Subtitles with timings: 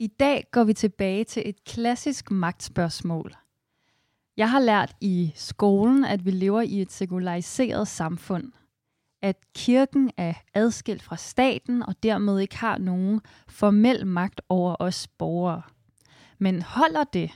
[0.00, 3.34] I dag går vi tilbage til et klassisk magtspørgsmål.
[4.36, 8.52] Jeg har lært i skolen, at vi lever i et sekulariseret samfund.
[9.22, 15.08] At kirken er adskilt fra staten og dermed ikke har nogen formel magt over os
[15.08, 15.62] borgere.
[16.38, 17.30] Men holder det?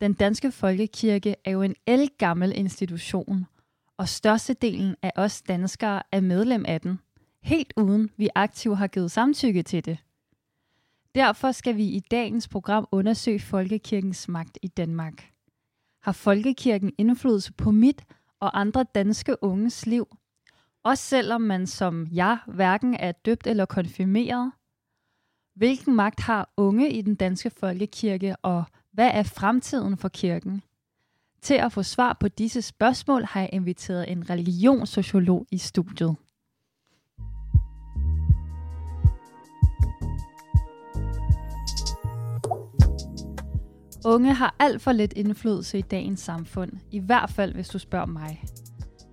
[0.00, 3.46] Den danske folkekirke er jo en elgammel institution,
[3.96, 7.00] og størstedelen af os danskere er medlem af den,
[7.42, 9.98] helt uden vi aktivt har givet samtykke til det.
[11.14, 15.30] Derfor skal vi i dagens program undersøge folkekirkens magt i Danmark.
[16.02, 18.04] Har folkekirken indflydelse på mit
[18.40, 20.16] og andre danske unges liv?
[20.82, 24.52] Også selvom man som jeg hverken er døbt eller konfirmeret?
[25.54, 30.62] Hvilken magt har unge i den danske folkekirke, og hvad er fremtiden for kirken?
[31.42, 36.16] Til at få svar på disse spørgsmål har jeg inviteret en religionssociolog i studiet.
[44.04, 48.06] Unge har alt for lidt indflydelse i dagens samfund, i hvert fald hvis du spørger
[48.06, 48.44] mig.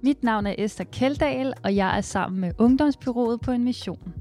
[0.03, 4.13] Mit navn er Esther Keldahl, og jeg er sammen med Ungdomsbyrået på en mission.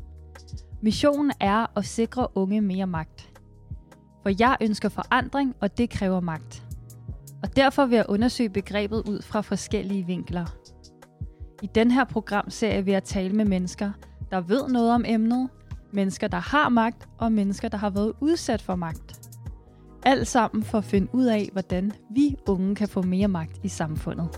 [0.83, 3.31] Missionen er at sikre unge mere magt.
[4.23, 6.63] For jeg ønsker forandring, og det kræver magt.
[7.43, 10.47] Og derfor vil jeg undersøge begrebet ud fra forskellige vinkler.
[11.63, 13.91] I den her programserie vil jeg tale med mennesker,
[14.31, 15.49] der ved noget om emnet,
[15.93, 19.26] mennesker, der har magt, og mennesker, der har været udsat for magt.
[20.07, 23.69] Alt sammen for at finde ud af, hvordan vi unge kan få mere magt i
[23.69, 24.29] samfundet.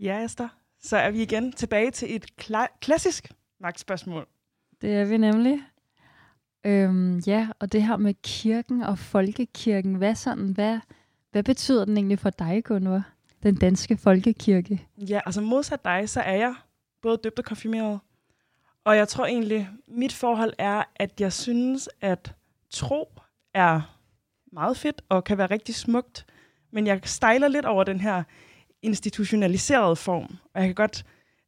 [0.00, 0.48] Ja, Esther.
[0.82, 4.26] Så er vi igen tilbage til et kla- klassisk magtspørgsmål.
[4.80, 5.60] Det er vi nemlig.
[6.66, 10.78] Øhm, ja, og det her med kirken og folkekirken, hvad, sådan, hvad,
[11.30, 13.19] hvad betyder den egentlig for dig, Gunvar?
[13.42, 14.86] Den danske folkekirke.
[14.98, 16.54] Ja, altså modsat dig, så er jeg
[17.02, 18.00] både døbt og konfirmeret.
[18.84, 22.34] Og jeg tror egentlig, mit forhold er, at jeg synes, at
[22.70, 23.08] tro
[23.54, 23.96] er
[24.52, 26.26] meget fedt og kan være rigtig smukt.
[26.72, 28.22] Men jeg stejler lidt over den her
[28.82, 30.36] institutionaliserede form.
[30.54, 31.04] Og jeg kan godt,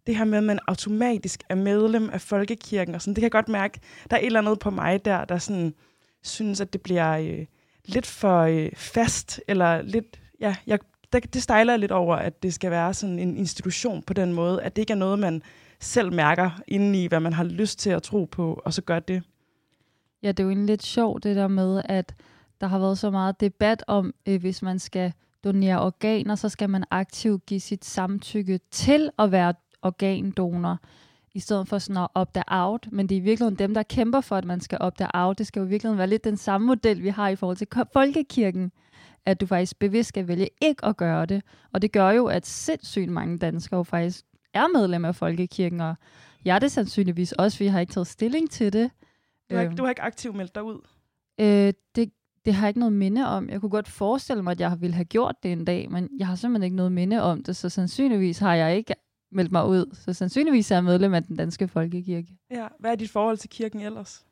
[0.06, 3.32] det her med, at man automatisk er medlem af folkekirken, og sådan, det kan jeg
[3.32, 3.80] godt mærke,
[4.10, 5.74] der er et eller andet på mig der, der sådan,
[6.22, 7.46] synes, at det bliver øh,
[7.84, 10.78] lidt for øh, fast, eller lidt, ja, jeg,
[11.12, 14.32] der, det stejler jeg lidt over, at det skal være sådan en institution på den
[14.32, 15.42] måde, at det ikke er noget, man
[15.80, 19.22] selv mærker indeni, hvad man har lyst til at tro på, og så gør det.
[20.22, 22.14] Ja, det er jo egentlig lidt sjovt det der med, at
[22.60, 25.12] der har været så meget debat om, øh, hvis man skal
[25.44, 30.78] donere organer, så skal man aktivt give sit samtykke til at være organdonor,
[31.34, 32.88] i stedet for sådan at opt out.
[32.92, 35.38] Men det er virkelig dem, der kæmper for, at man skal opt out.
[35.38, 38.72] Det skal jo virkelig være lidt den samme model, vi har i forhold til folkekirken,
[39.26, 41.42] at du faktisk bevidst skal vælge ikke at gøre det.
[41.72, 44.24] Og det gør jo, at sindssygt mange danskere jo faktisk
[44.54, 45.94] er medlem af folkekirken, og
[46.44, 48.90] jeg er det sandsynligvis også, vi har ikke taget stilling til det.
[49.50, 50.80] Du har, ikke, du har ikke aktivt meldt dig ud?
[51.40, 52.12] Øh, det,
[52.44, 53.48] det har jeg ikke noget minde om.
[53.48, 56.26] Jeg kunne godt forestille mig, at jeg ville have gjort det en dag, men jeg
[56.26, 58.94] har simpelthen ikke noget minde om det, så sandsynligvis har jeg ikke
[59.32, 59.94] meldt mig ud.
[59.94, 62.28] Så sandsynligvis er jeg medlem af den danske folkekirke.
[62.50, 64.24] Ja, hvad er dit forhold til kirken ellers?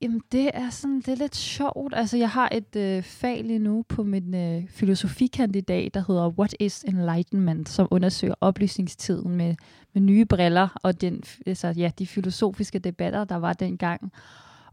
[0.00, 1.94] Jamen det er sådan, det er lidt sjovt.
[1.96, 6.54] Altså jeg har et øh, fag lige nu på min øh, filosofikandidat, der hedder What
[6.60, 9.54] is Enlightenment, som undersøger oplysningstiden med,
[9.94, 14.12] med nye briller og den, altså, ja, de filosofiske debatter, der var dengang.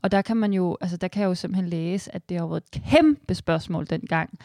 [0.01, 2.47] Og der kan man jo, altså der kan jeg jo simpelthen læse, at det har
[2.47, 4.39] været et kæmpe spørgsmål dengang,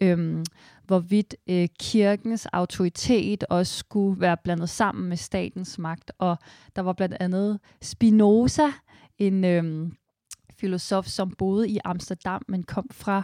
[0.00, 0.44] øhm,
[0.86, 6.12] hvorvidt øh, kirkens autoritet også skulle være blandet sammen med statens magt.
[6.18, 6.36] Og
[6.76, 8.66] der var blandt andet Spinoza,
[9.18, 9.92] en øhm,
[10.64, 13.22] filosof, som boede i Amsterdam, men kom fra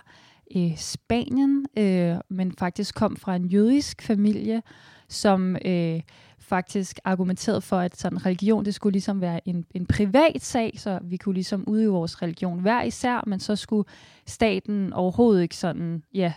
[0.56, 4.62] øh, Spanien, øh, men faktisk kom fra en jødisk familie,
[5.08, 6.00] som øh,
[6.38, 10.98] faktisk argumenterede for, at sådan religion, det skulle ligesom være en, en privat sag, så
[11.02, 13.88] vi kunne ligesom udøve vores religion hver især, men så skulle
[14.26, 16.32] staten overhovedet ikke sådan, ja,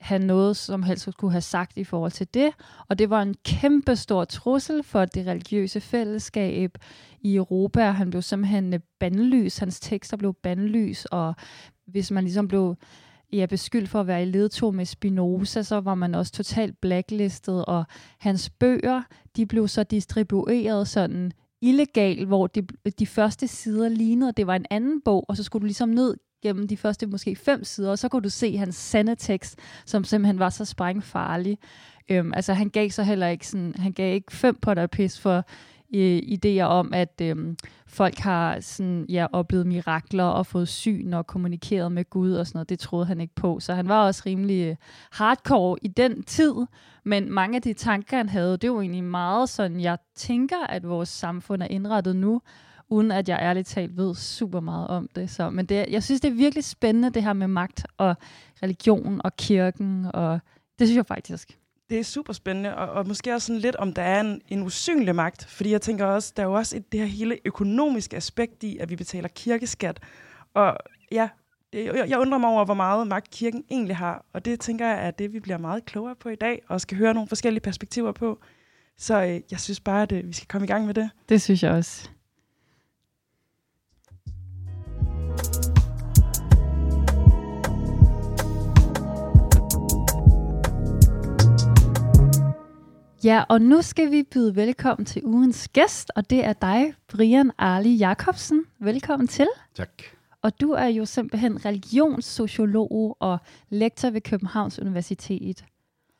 [0.00, 2.50] have noget, som helst skulle have sagt i forhold til det.
[2.88, 6.78] Og det var en kæmpe stor trussel for det religiøse fællesskab
[7.20, 7.80] i Europa.
[7.80, 11.34] Han blev simpelthen øh, bandlys, hans tekster blev bandlys, og
[11.86, 12.76] hvis man ligesom blev
[13.32, 17.64] ja, beskyldt for at være i ledtog med Spinoza, så var man også totalt blacklistet,
[17.64, 17.84] og
[18.18, 19.02] hans bøger,
[19.36, 22.62] de blev så distribueret sådan illegal, hvor de,
[22.98, 26.16] de første sider lignede, det var en anden bog, og så skulle du ligesom ned
[26.42, 30.04] gennem de første måske fem sider, og så kunne du se hans sande tekst, som
[30.04, 31.58] simpelthen var så sprængfarlig.
[32.08, 35.20] Øhm, altså han gav så heller ikke sådan, han gav ikke fem på der pis
[35.20, 35.44] for
[35.94, 37.56] øh, idéer om, at øh,
[37.86, 42.56] folk har sådan, ja, oplevet mirakler og fået syn og kommunikeret med Gud og sådan
[42.56, 42.68] noget.
[42.68, 43.60] Det troede han ikke på.
[43.60, 44.76] Så han var også rimelig øh,
[45.12, 46.54] hardcore i den tid.
[47.04, 50.88] Men mange af de tanker, han havde, det var egentlig meget sådan, jeg tænker, at
[50.88, 52.40] vores samfund er indrettet nu,
[52.90, 55.30] uden at jeg ærligt talt ved super meget om det.
[55.30, 58.14] Så, men det, jeg synes, det er virkelig spændende, det her med magt og
[58.62, 60.40] religion og kirken, og
[60.78, 61.58] det synes jeg faktisk.
[61.90, 64.62] Det er super spændende, og, og måske også sådan lidt, om der er en, en
[64.62, 68.16] usynlig magt, fordi jeg tænker også, der er jo også et, det her hele økonomiske
[68.16, 70.00] aspekt i, at vi betaler kirkeskat,
[70.54, 70.76] og
[71.12, 71.28] ja,
[71.72, 75.10] jeg undrer mig over, hvor meget magt kirken egentlig har, og det tænker jeg er
[75.10, 78.38] det, vi bliver meget klogere på i dag, og skal høre nogle forskellige perspektiver på.
[78.98, 81.10] Så øh, jeg synes bare, at øh, vi skal komme i gang med det.
[81.28, 82.10] Det synes jeg også.
[93.28, 97.50] Ja, og nu skal vi byde velkommen til ugens gæst, og det er dig, Brian
[97.58, 98.64] Arli Jacobsen.
[98.80, 99.46] Velkommen til.
[99.74, 100.02] Tak.
[100.42, 103.38] Og du er jo simpelthen religionssociolog og
[103.70, 105.64] lektor ved Københavns Universitet.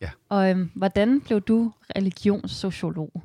[0.00, 0.10] Ja.
[0.28, 3.22] Og øhm, hvordan blev du religionssociolog?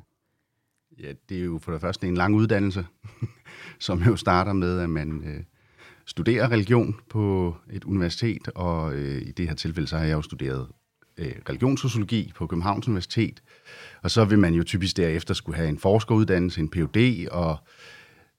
[1.00, 2.86] Ja, det er jo for det første en lang uddannelse,
[3.86, 5.44] som jo starter med, at man øh,
[6.06, 10.22] studerer religion på et universitet, og øh, i det her tilfælde, så har jeg jo
[10.22, 10.68] studeret
[11.18, 13.42] øh, religionssociologi på Københavns Universitet,
[14.02, 17.56] og så vil man jo typisk derefter skulle have en forskeruddannelse, en Ph.D., og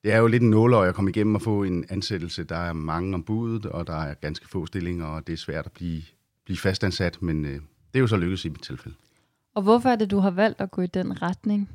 [0.04, 2.44] det er jo lidt en nåløj at komme igennem og få en ansættelse.
[2.44, 5.66] Der er mange om budet, og der er ganske få stillinger, og det er svært
[5.66, 6.01] at blive,
[6.45, 7.60] blive fastansat, men øh, det
[7.94, 8.98] er jo så lykkedes i mit tilfælde.
[9.56, 11.69] Og hvorfor er det, du har valgt at gå i den retning?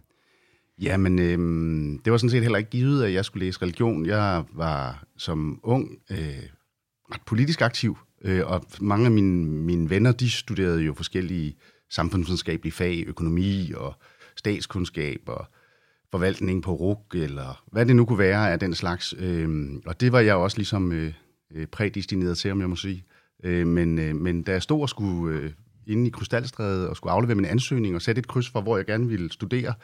[0.80, 4.06] Jamen, øh, det var sådan set heller ikke givet, at jeg skulle læse religion.
[4.06, 6.18] Jeg var som ung øh,
[7.12, 11.56] ret politisk aktiv, øh, og mange af mine, mine venner, de studerede jo forskellige
[11.90, 13.94] samfundsvidenskabelige fag, økonomi og
[14.36, 15.46] statskundskab og
[16.10, 19.14] forvaltning på RUG, eller hvad det nu kunne være af den slags.
[19.18, 21.12] Øh, og det var jeg også ligesom øh,
[21.54, 23.04] øh, prædestineret til, om jeg må sige.
[23.44, 25.50] Øh, men, øh, men da jeg stod og skulle øh,
[25.86, 28.86] inde i Krystalstræde og skulle aflevere min ansøgning og sætte et kryds for, hvor jeg
[28.86, 29.74] gerne ville studere,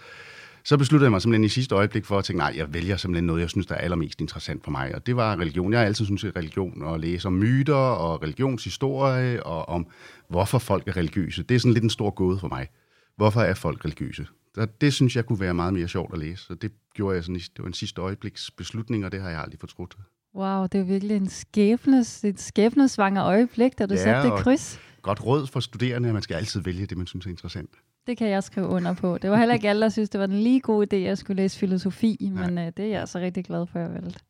[0.67, 3.27] så besluttede jeg mig simpelthen i sidste øjeblik for at tænke, nej, jeg vælger simpelthen
[3.27, 4.95] noget, jeg synes, der er allermest interessant for mig.
[4.95, 5.73] Og det var religion.
[5.73, 9.87] Jeg har altid synes at religion og læse om myter og religionshistorie og om,
[10.29, 11.43] hvorfor folk er religiøse.
[11.43, 12.69] Det er sådan lidt en stor gåde for mig.
[13.17, 14.27] Hvorfor er folk religiøse?
[14.55, 16.45] Det, det synes jeg kunne være meget mere sjovt at læse.
[16.45, 19.41] Så det gjorde jeg sådan, det var en sidste øjebliks beslutning, og det har jeg
[19.41, 19.97] aldrig fortrudt.
[20.35, 24.81] Wow, det er virkelig en skæbnes, et skæbnesvanger øjeblik, da du ja, satte det kryds.
[25.03, 27.71] Godt råd for studerende, at man skal altid vælge det, man synes er interessant.
[28.07, 29.19] Det kan jeg skrive under på.
[29.19, 31.19] Det var heller ikke alle, der synes, det var den lige gode idé, at jeg
[31.19, 32.47] skulle læse filosofi, Nej.
[32.51, 34.21] men øh, det er jeg så rigtig glad for, at jeg valgte.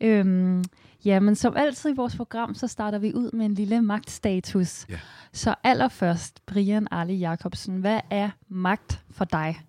[0.00, 0.64] Øhm,
[1.04, 4.86] ja, men som altid i vores program, så starter vi ud med en lille magtstatus.
[4.88, 4.98] Ja.
[5.32, 9.60] Så allerførst, Brian Arle Jacobsen, hvad er magt for dig?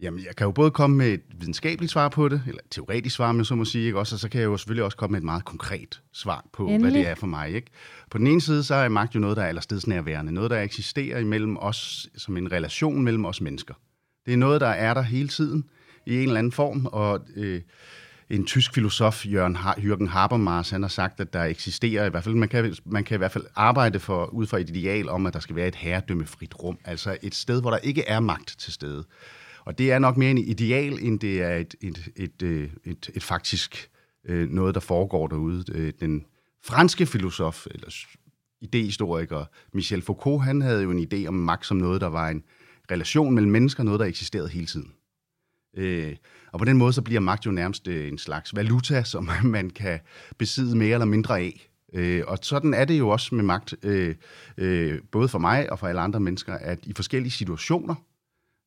[0.00, 3.16] Jamen, jeg kan jo både komme med et videnskabeligt svar på det, eller et teoretisk
[3.16, 3.98] svar, men så må sige, ikke?
[3.98, 6.66] Også, og så kan jeg jo selvfølgelig også komme med et meget konkret svar på,
[6.66, 6.80] Endelig.
[6.80, 7.50] hvad det er for mig.
[7.54, 7.70] Ikke?
[8.10, 10.32] På den ene side, så er magt jo noget, der er allerstedsnærværende.
[10.32, 13.74] Noget, der eksisterer imellem os, som en relation mellem os mennesker.
[14.26, 15.64] Det er noget, der er der hele tiden,
[16.06, 17.60] i en eller anden form, og øh,
[18.30, 22.24] en tysk filosof, Jørgen ha- Jürgen Habermas, han har sagt, at der eksisterer, i hvert
[22.24, 25.26] fald, man kan, man kan i hvert fald arbejde for, ud fra et ideal om,
[25.26, 28.54] at der skal være et herredømmefrit rum, altså et sted, hvor der ikke er magt
[28.58, 29.04] til stede.
[29.64, 33.10] Og det er nok mere en ideal, end det er et, et, et, et, et,
[33.14, 33.90] et faktisk
[34.24, 35.64] øh, noget, der foregår derude.
[35.72, 36.24] Øh, den
[36.64, 37.94] franske filosof, eller
[38.60, 42.42] idehistoriker Michel Foucault, han havde jo en idé om magt som noget, der var en
[42.90, 44.92] relation mellem mennesker, noget, der eksisterede hele tiden.
[45.76, 46.16] Øh,
[46.52, 49.70] og på den måde så bliver magt jo nærmest øh, en slags valuta, som man
[49.70, 50.00] kan
[50.38, 51.70] besidde mere eller mindre af.
[52.26, 53.74] og sådan er det jo også med magt,
[55.12, 57.94] både for mig og for alle andre mennesker, at i forskellige situationer,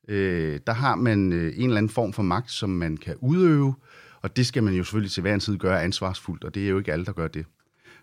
[0.08, 3.76] øh, der har man øh, en eller anden form for magt, som man kan udøve,
[4.22, 6.70] og det skal man jo selvfølgelig til hver en tid gøre ansvarsfuldt, og det er
[6.70, 7.46] jo ikke alle, der gør det.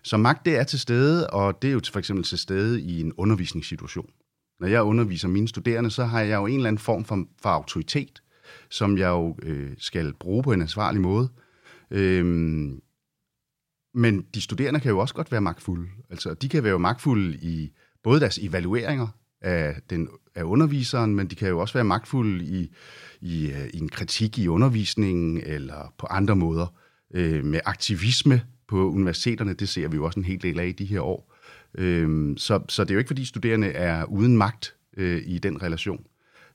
[0.03, 3.01] Så magt, det er til stede, og det er jo for eksempel til stede i
[3.01, 4.09] en undervisningssituation.
[4.59, 7.49] Når jeg underviser mine studerende, så har jeg jo en eller anden form for, for
[7.49, 8.21] autoritet,
[8.69, 11.29] som jeg jo øh, skal bruge på en ansvarlig måde.
[11.91, 12.81] Øhm,
[13.93, 15.89] men de studerende kan jo også godt være magtfulde.
[16.09, 17.71] Altså, de kan være magtfulde i
[18.03, 19.07] både deres evalueringer
[19.41, 22.71] af, den, af underviseren, men de kan jo også være magtfulde i,
[23.21, 26.67] i, øh, i en kritik i undervisningen eller på andre måder.
[27.13, 30.71] Øh, med aktivisme på universiteterne, det ser vi jo også en hel del af i
[30.71, 31.33] de her år.
[31.77, 35.63] Øh, så, så det er jo ikke, fordi studerende er uden magt øh, i den
[35.63, 36.05] relation.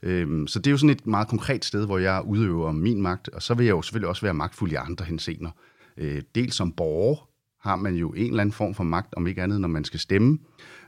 [0.03, 3.29] Øh, så det er jo sådan et meget konkret sted, hvor jeg udøver min magt,
[3.29, 5.51] og så vil jeg jo selvfølgelig også være magtfuld i andre hensener.
[5.97, 9.43] Øh, dels som borger, har man jo en eller anden form for magt, om ikke
[9.43, 10.39] andet, når man skal stemme,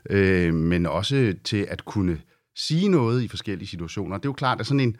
[0.09, 2.21] øh, men også til at kunne
[2.55, 4.17] sige noget i forskellige situationer.
[4.17, 4.97] Det er jo klart, at sådan en,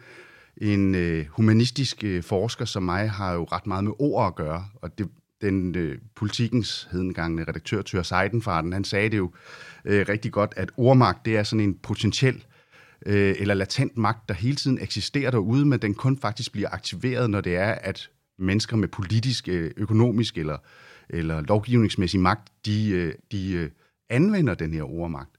[0.57, 4.65] en øh, humanistisk øh, forsker som mig har jo ret meget med ord at gøre,
[4.81, 5.10] og det,
[5.41, 9.31] den øh, politikens hedengangne redaktør, Tør Seidenfarten, han sagde det jo
[9.86, 12.43] øh, rigtig godt, at ordmagt, det er sådan en potentiel
[13.05, 17.29] øh, eller latent magt, der hele tiden eksisterer derude, men den kun faktisk bliver aktiveret,
[17.29, 20.57] når det er, at mennesker med politisk, øh, økonomisk eller,
[21.10, 23.69] eller lovgivningsmæssig magt, de, øh, de øh,
[24.10, 25.38] anvender den her ordmagt.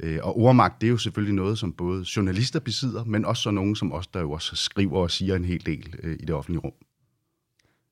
[0.00, 3.50] Øh, og ordmagt, det er jo selvfølgelig noget, som både journalister besidder, men også så
[3.50, 6.34] nogen som os, der jo også skriver og siger en hel del øh, i det
[6.34, 6.72] offentlige rum.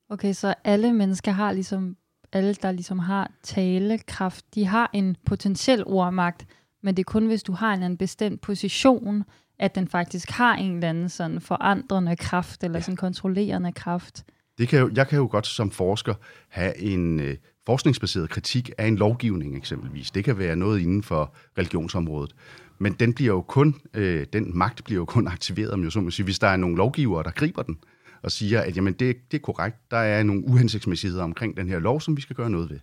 [0.09, 1.97] Okay, så alle mennesker har ligesom,
[2.33, 6.45] alle der ligesom har talekraft, de har en potentiel ordmagt,
[6.83, 9.23] men det er kun, hvis du har en, bestemt position,
[9.59, 12.81] at den faktisk har en eller anden sådan forandrende kraft, eller ja.
[12.81, 14.25] sådan kontrollerende kraft.
[14.57, 16.13] Det kan jo, jeg kan jo godt som forsker
[16.49, 20.11] have en øh, forskningsbaseret kritik af en lovgivning eksempelvis.
[20.11, 22.35] Det kan være noget inden for religionsområdet.
[22.79, 26.01] Men den bliver jo kun, øh, den magt bliver jo kun aktiveret, om jeg så
[26.01, 27.77] må sige, hvis der er nogle lovgivere, der griber den
[28.23, 31.79] og siger, at jamen, det, det er korrekt, der er nogle uhensigtsmæssigheder omkring den her
[31.79, 32.79] lov, som vi skal gøre noget ved.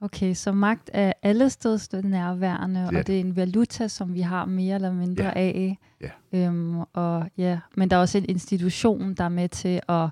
[0.00, 4.20] Okay, så magt er alle steds nærværende, det og det er en valuta, som vi
[4.20, 5.32] har mere eller mindre ja.
[5.36, 5.78] af.
[6.00, 6.10] Ja.
[6.32, 7.58] Øhm, og, ja.
[7.76, 10.08] Men der er også en institution, der er med til at,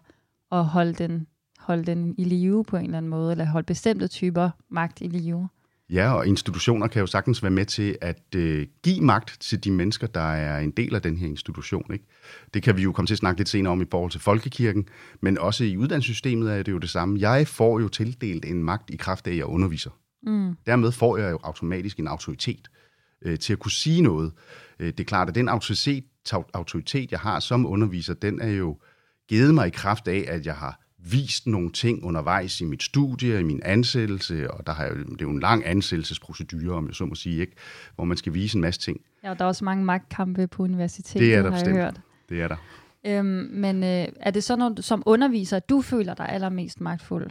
[0.52, 1.26] at holde, den,
[1.64, 5.06] holde den i live på en eller anden måde, eller holde bestemte typer magt i
[5.06, 5.48] live.
[5.90, 9.70] Ja, og institutioner kan jo sagtens være med til at øh, give magt til de
[9.70, 11.92] mennesker, der er en del af den her institution.
[11.92, 12.04] Ikke?
[12.54, 14.88] Det kan vi jo komme til at snakke lidt senere om i forhold til folkekirken,
[15.20, 17.20] men også i uddannelsessystemet er det jo det samme.
[17.20, 19.90] Jeg får jo tildelt en magt i kraft af, at jeg underviser.
[20.22, 20.56] Mm.
[20.66, 22.68] Dermed får jeg jo automatisk en autoritet
[23.22, 24.32] øh, til at kunne sige noget.
[24.80, 28.78] Øh, det er klart, at den autoritet, autoritet, jeg har som underviser, den er jo
[29.28, 33.40] givet mig i kraft af, at jeg har vist nogle ting undervejs i mit studie,
[33.40, 36.94] i min ansættelse, og der har jo, det er jo en lang ansættelsesprocedure, om jeg
[36.94, 37.52] så må sige, ikke?
[37.94, 39.00] hvor man skal vise en masse ting.
[39.24, 41.76] Ja, og der er også mange magtkampe på universitetet, det er der har bestemt.
[41.76, 42.00] jeg hørt.
[42.28, 42.56] Det er der.
[43.06, 47.30] Øhm, men øh, er det så, du som underviser, at du føler dig allermest magtfuld?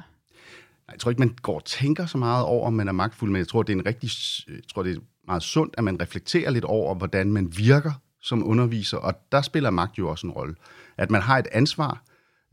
[0.92, 3.40] Jeg tror ikke, man går og tænker så meget over, om man er magtfuld, men
[3.40, 4.10] jeg tror, det er en rigtig,
[4.48, 8.48] jeg tror, det er meget sundt, at man reflekterer lidt over, hvordan man virker som
[8.48, 10.56] underviser, og der spiller magt jo også en rolle.
[10.98, 12.04] At man har et ansvar,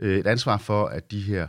[0.00, 1.46] øh, et ansvar for, at de her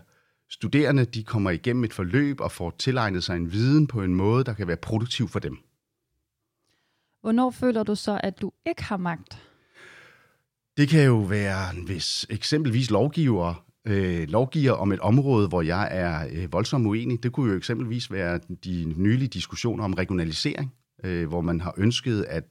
[0.50, 4.44] studerende, de kommer igennem et forløb og får tilegnet sig en viden på en måde,
[4.44, 5.58] der kan være produktiv for dem.
[7.22, 9.42] Hvornår føler du så, at du ikke har magt?
[10.78, 16.28] Det kan jo være, hvis eksempelvis lovgiver øh, lovgiver om et område, hvor jeg er
[16.32, 17.24] øh, voldsomt uenig.
[17.24, 22.24] Det kunne jo eksempelvis være de nylige diskussioner om regionalisering, øh, hvor man har ønsket
[22.24, 22.44] at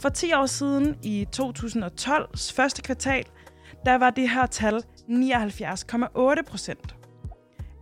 [0.00, 3.24] For 10 år siden, i 2012's første kvartal,
[3.86, 6.96] der var det her tal 79,8 procent.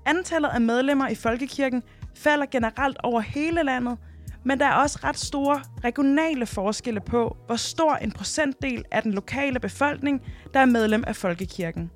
[0.06, 1.82] Antallet af medlemmer i Folkekirken
[2.16, 3.98] falder generelt over hele landet–
[4.44, 9.12] men der er også ret store regionale forskelle på, hvor stor en procentdel af den
[9.12, 10.22] lokale befolkning,
[10.54, 11.90] der er medlem af Folkekirken.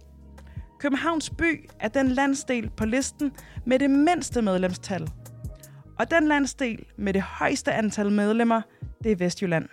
[0.80, 3.32] Københavns by er den landsdel på listen
[3.66, 5.08] med det mindste medlemstal.
[5.98, 8.60] Og den landsdel med det højeste antal medlemmer,
[9.04, 9.68] det er Vestjylland.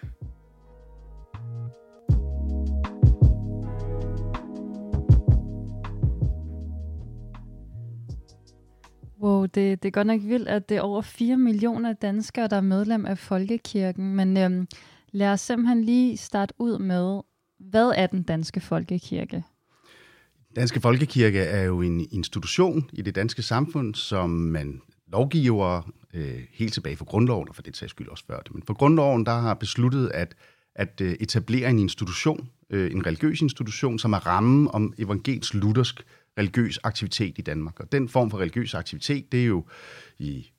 [9.24, 12.58] Wow, det, det er godt nok vildt, at det er over 4 millioner danskere, der
[12.58, 14.15] er medlem af Folkekirken.
[14.15, 14.68] Men øhm,
[15.12, 17.22] lad os simpelthen lige starte ud med,
[17.60, 19.36] hvad er den danske folkekirke?
[20.48, 26.39] Den danske folkekirke er jo en institution i det danske samfund, som man lovgiver øh,
[26.53, 28.53] helt tilbage for grundloven, og for det sags skyld også før det.
[28.53, 30.36] Men for grundloven, der har besluttet at,
[30.75, 36.06] at øh, etablere en institution, øh, en religiøs institution, som er rammen om evangelisk luthersk
[36.38, 37.80] religiøs aktivitet i Danmark.
[37.80, 39.66] Og den form for religiøs aktivitet, det er jo
[40.20, 40.50] i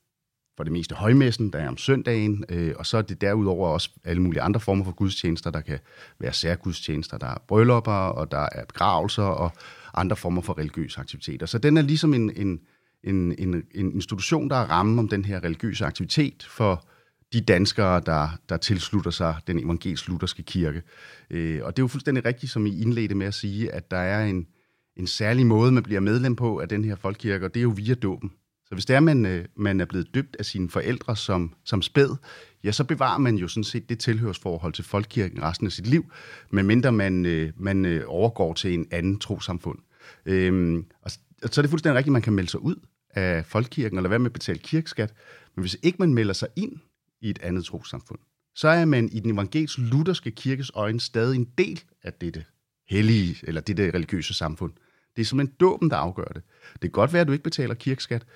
[0.57, 3.90] for det meste højmessen, der er om søndagen, øh, og så er det derudover også
[4.04, 5.50] alle mulige andre former for gudstjenester.
[5.50, 5.78] Der kan
[6.19, 9.52] være særgudstjenester, der er bryllupper, og der er begravelser, og
[9.95, 11.47] andre former for religiøse aktiviteter.
[11.47, 12.61] Så den er ligesom en, en,
[13.04, 16.87] en, en, en institution, der er rammen om den her religiøse aktivitet for
[17.33, 20.83] de danskere, der, der tilslutter sig den evangelisk-lutherske kirke.
[21.31, 23.97] Øh, og det er jo fuldstændig rigtigt, som I indledte med at sige, at der
[23.97, 24.47] er en,
[24.96, 27.72] en særlig måde, man bliver medlem på af den her folkekirke, og det er jo
[27.76, 28.32] via dåben.
[28.66, 31.82] Så hvis det er, man, øh, man er blevet døbt af sine forældre som, som
[31.82, 32.16] spæd,
[32.64, 36.12] ja, så bevarer man jo sådan set det tilhørsforhold til folkekirken resten af sit liv,
[36.50, 39.78] medmindre man, øh, man øh, overgår til en anden trosamfund.
[40.26, 42.76] Øhm, og så er det fuldstændig rigtigt, at man kan melde sig ud
[43.10, 45.14] af folkekirken eller være med at betale kirkeskat,
[45.56, 46.72] men hvis ikke man melder sig ind
[47.20, 48.18] i et andet trosamfund,
[48.54, 52.44] så er man i den evangelisk lutherske kirkes øjne stadig en del af dette
[52.88, 54.73] hellige, eller dette religiøse samfund.
[55.17, 56.43] Det er simpelthen dåben, der afgør det.
[56.73, 58.26] Det kan godt være, at du ikke betaler kirkeskat,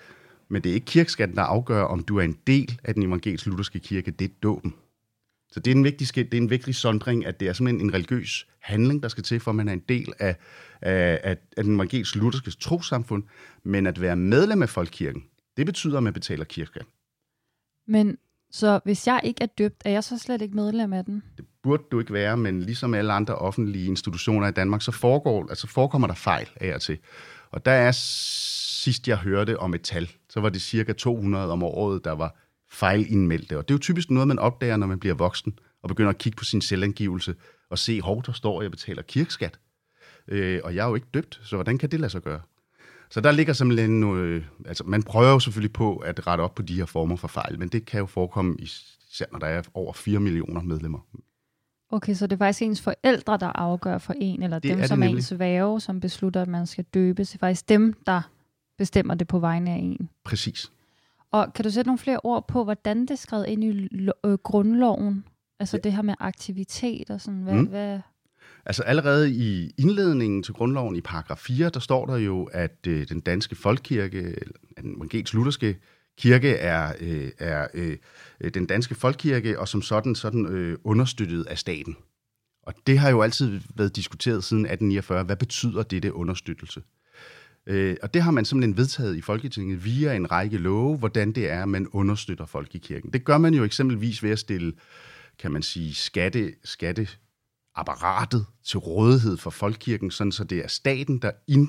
[0.49, 3.79] men det er ikke kirkeskatten, der afgør, om du er en del af den evangelisk-lutherske
[3.79, 4.11] kirke.
[4.11, 4.75] Det er dåben.
[5.51, 7.95] Så det er en vigtig, det er en vigtig sondring, at det er simpelthen en
[7.95, 10.37] religiøs handling, der skal til, for at man er en del af,
[10.83, 13.23] af, af, af den evangelisk-lutherske trosamfund.
[13.63, 15.25] Men at være medlem af folkekirken,
[15.57, 16.87] det betyder, at man betaler kirkeskat.
[17.87, 18.19] Men
[18.51, 21.23] så hvis jeg ikke er døbt, er jeg så slet ikke medlem af den?
[21.37, 25.47] Det burde du ikke være, men ligesom alle andre offentlige institutioner i Danmark, så foregår,
[25.49, 26.99] altså forekommer der fejl af og til.
[27.51, 31.63] Og der er sidst jeg hørte om et tal, så var det cirka 200 om
[31.63, 32.37] året, der var
[32.71, 33.59] fejlindmeldte.
[33.59, 36.19] Og det er jo typisk noget, man opdager, når man bliver voksen og begynder at
[36.19, 37.35] kigge på sin selvangivelse
[37.71, 39.59] og se, hov, der står, at jeg betaler kirkeskat.
[40.29, 42.41] Øh, og jeg er jo ikke døbt, så hvordan kan det lade sig gøre?
[43.11, 46.63] Så der ligger simpelthen noget, altså man prøver jo selvfølgelig på at rette op på
[46.63, 49.93] de her former for fejl, men det kan jo forekomme, især når der er over
[49.93, 50.99] 4 millioner medlemmer.
[51.91, 54.87] Okay, så det er faktisk ens forældre, der afgør for en, eller det dem, er
[54.87, 57.29] som er ens værge, som beslutter, at man skal døbes.
[57.29, 58.23] Det er faktisk dem, der
[58.79, 60.09] bestemmer det på vegne af en.
[60.25, 60.73] Præcis.
[61.31, 63.89] Og kan du sætte nogle flere ord på, hvordan det er skrevet ind i
[64.25, 65.25] øh, grundloven?
[65.61, 65.81] Altså ja.
[65.81, 67.67] det her med aktivitet og sådan, hvad, mm.
[67.67, 68.01] hvad...
[68.69, 73.09] Altså allerede i indledningen til grundloven i paragraf 4, der står der jo, at øh,
[73.09, 74.35] den danske folkekirke,
[74.81, 75.77] den evangelisk-lutherske
[76.19, 77.97] kirke er, øh, er øh,
[78.41, 81.97] øh, den danske folkekirke, og som sådan, sådan øh, understøttet af staten.
[82.63, 85.23] Og det har jo altid været diskuteret siden 1849.
[85.23, 86.83] Hvad betyder dette understøttelse?
[87.67, 91.51] Øh, og det har man simpelthen vedtaget i Folketinget via en række love, hvordan det
[91.51, 93.13] er, at man understøtter folkekirken.
[93.13, 94.73] Det gør man jo eksempelvis ved at stille,
[95.39, 96.55] kan man sige, skatte,
[97.79, 101.69] skatteapparatet til rådighed for folkekirken, sådan så det er staten, der ind,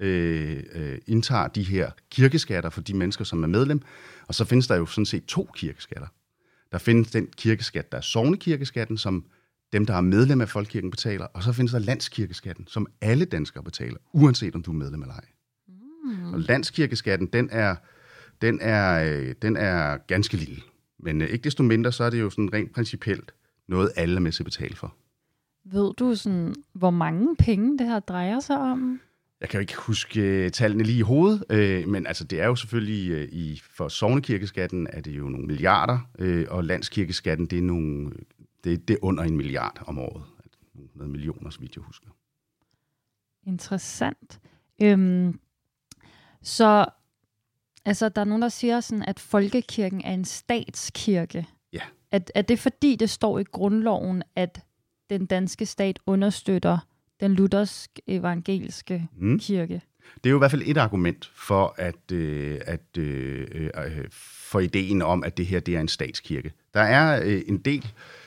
[0.00, 3.82] øh, øh, indtager de her kirkeskatter for de mennesker, som er medlem.
[4.26, 6.08] Og så findes der jo sådan set to kirkeskatter.
[6.72, 9.24] Der findes den kirkeskat, der er sovnekirkeskatten, som
[9.72, 13.62] dem, der er medlem af Folkekirken, betaler, og så findes der landskirkeskatten, som alle danskere
[13.62, 15.26] betaler, uanset om du er medlem eller ej.
[16.04, 16.32] Mm.
[16.32, 17.76] Og landskirkeskatten, den er,
[18.42, 20.62] den, er, øh, den er ganske lille.
[20.98, 23.34] Men øh, ikke desto mindre, så er det jo sådan rent principielt
[23.68, 24.94] noget, alle er med til at betale for.
[25.64, 29.00] Ved du, sådan, hvor mange penge det her drejer sig om?
[29.40, 32.46] Jeg kan jo ikke huske øh, tallene lige i hovedet, øh, men altså, det er
[32.46, 37.58] jo selvfølgelig, øh, i, for sovnekirkeskatten er det jo nogle milliarder, øh, og landskirkeskatten det
[37.58, 38.10] er nogle
[38.64, 40.22] det, det er under en milliard om året.
[40.94, 42.08] Nogle millioner, så vidt jeg husker.
[43.46, 44.40] Interessant.
[44.82, 45.40] Øhm,
[46.42, 46.86] så
[47.84, 51.46] altså, der er nogen, der siger sådan, at folkekirken er en statskirke.
[51.72, 51.82] Ja.
[52.10, 54.64] Er, er det fordi, det står i grundloven, at
[55.10, 56.78] den danske stat understøtter
[57.20, 59.38] den luthersk evangeliske mm.
[59.38, 59.82] kirke?
[60.24, 64.60] Det er jo i hvert fald et argument for at, øh, at øh, øh, for
[64.60, 66.52] ideen om, at det her det er en statskirke.
[66.74, 67.86] Der er øh, en del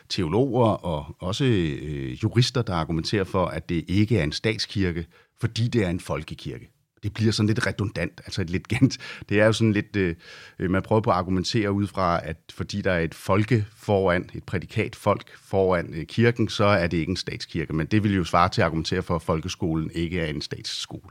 [0.09, 5.05] teologer og også øh, jurister, der argumenterer for, at det ikke er en statskirke,
[5.39, 6.69] fordi det er en folkekirke.
[7.03, 8.97] Det bliver sådan lidt redundant, altså et lidt gent.
[9.29, 10.15] Det er jo sådan lidt, øh,
[10.59, 14.43] man prøver på at argumentere ud fra, at fordi der er et folke foran, et
[14.43, 17.73] prædikat folk foran øh, kirken, så er det ikke en statskirke.
[17.73, 21.09] Men det vil jo svare til at argumentere for, at folkeskolen ikke er en statsskole.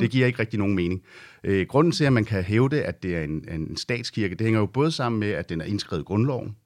[0.00, 1.02] Det giver ikke rigtig nogen mening.
[1.44, 4.44] Øh, grunden til, at man kan hæve det, at det er en, en statskirke, det
[4.44, 6.56] hænger jo både sammen med, at den er indskrevet i grundloven,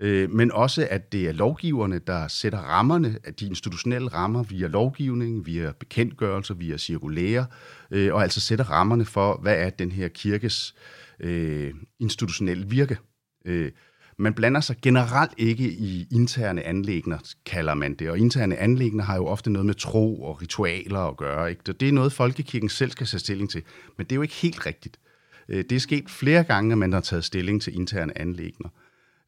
[0.00, 4.66] øh, men også at det er lovgiverne, der sætter rammerne, at de institutionelle rammer via
[4.66, 7.46] lovgivning, via bekendtgørelser, via cirkulære,
[7.90, 10.74] øh, og altså sætter rammerne for, hvad er den her kirkes
[11.20, 12.98] øh, institutionelle virke.
[13.44, 13.70] Øh,
[14.18, 18.10] man blander sig generelt ikke i interne anlægner, kalder man det.
[18.10, 21.50] Og interne anlægner har jo ofte noget med tro og ritualer at gøre.
[21.50, 21.72] Ikke?
[21.72, 23.62] Det er noget, folkekirken selv skal tage stilling til.
[23.96, 24.98] Men det er jo ikke helt rigtigt.
[25.48, 28.68] Øh, det er sket flere gange, at man har taget stilling til interne anlægner.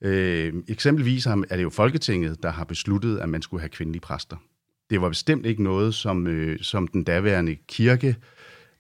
[0.03, 4.37] Øh, eksempelvis er det jo Folketinget, der har besluttet, at man skulle have kvindelige præster.
[4.91, 8.17] Det var bestemt ikke noget, som, øh, som den daværende kirke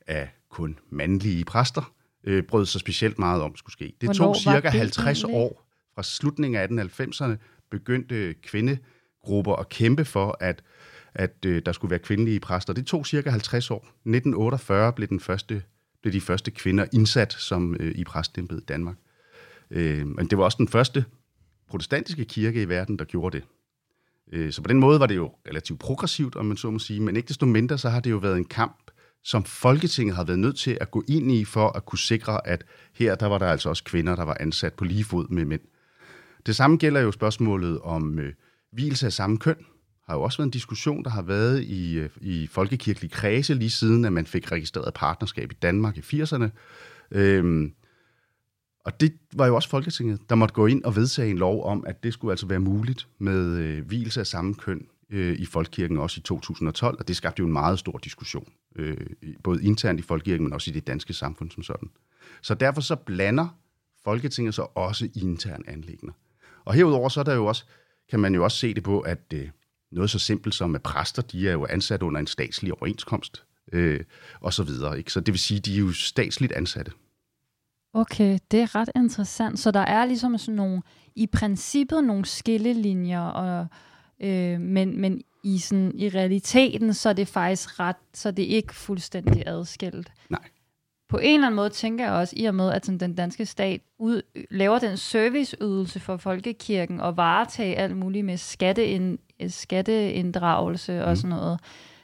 [0.06, 1.92] af kun mandlige præster,
[2.24, 3.84] øh, brød sig specielt meget om skulle ske.
[4.00, 5.40] Det Hvornår tog cirka det 50 egentlig?
[5.40, 7.36] år fra slutningen af 1890'erne,
[7.70, 10.62] begyndte kvindegrupper at kæmpe for, at,
[11.14, 12.72] at øh, der skulle være kvindelige præster.
[12.72, 13.76] Det tog cirka 50 år.
[13.76, 15.62] 1948 blev, den første,
[16.02, 18.96] blev de første kvinder indsat som øh, i præstembedet i Danmark.
[19.72, 21.04] Øh, men det var også den første
[21.68, 23.44] protestantiske kirke i verden, der gjorde det.
[24.32, 27.00] Øh, så på den måde var det jo relativt progressivt, om man så må sige,
[27.00, 28.90] men ikke desto mindre, så har det jo været en kamp,
[29.24, 32.64] som Folketinget har været nødt til at gå ind i, for at kunne sikre, at
[32.94, 35.60] her der var der altså også kvinder, der var ansat på lige fod med mænd.
[36.46, 38.32] Det samme gælder jo spørgsmålet om øh,
[38.72, 39.56] hvilelse af samme køn.
[40.06, 43.70] har jo også været en diskussion, der har været i, øh, i folkekirkelig kredse lige
[43.70, 46.48] siden, at man fik registreret partnerskab i Danmark i 80'erne.
[47.10, 47.72] Øhm,
[48.84, 51.84] og det var jo også Folketinget, der måtte gå ind og vedtage en lov om,
[51.86, 55.98] at det skulle altså være muligt med øh, hvilelse af samme køn øh, i Folkekirken
[55.98, 58.96] også i 2012, og det skabte jo en meget stor diskussion, øh,
[59.42, 61.90] både internt i Folkekirken, men også i det danske samfund som sådan.
[62.42, 63.48] Så derfor så blander
[64.04, 66.12] Folketinget så også i interne anlægner.
[66.64, 67.64] Og herudover så er der jo også,
[68.10, 69.48] kan man jo også se det på, at øh,
[69.92, 74.00] noget så simpelt som at præster, de er jo ansat under en statslig overenskomst, øh,
[74.40, 74.98] og så videre.
[74.98, 75.12] Ikke?
[75.12, 76.92] Så det vil sige, de er jo statsligt ansatte.
[77.94, 79.58] Okay, det er ret interessant.
[79.58, 80.82] Så der er ligesom sådan nogle,
[81.16, 83.66] i princippet nogle skillelinjer, og,
[84.20, 88.56] øh, men, men i, sådan, i realiteten, så er det faktisk ret, så det er
[88.56, 90.12] ikke fuldstændig adskilt.
[90.30, 90.48] Nej.
[91.08, 93.46] På en eller anden måde tænker jeg også, i og med, at sådan, den danske
[93.46, 101.08] stat ud, laver den serviceydelse for folkekirken og varetager alt muligt med skatteind, skatteinddragelse mm.
[101.08, 101.60] og sådan noget,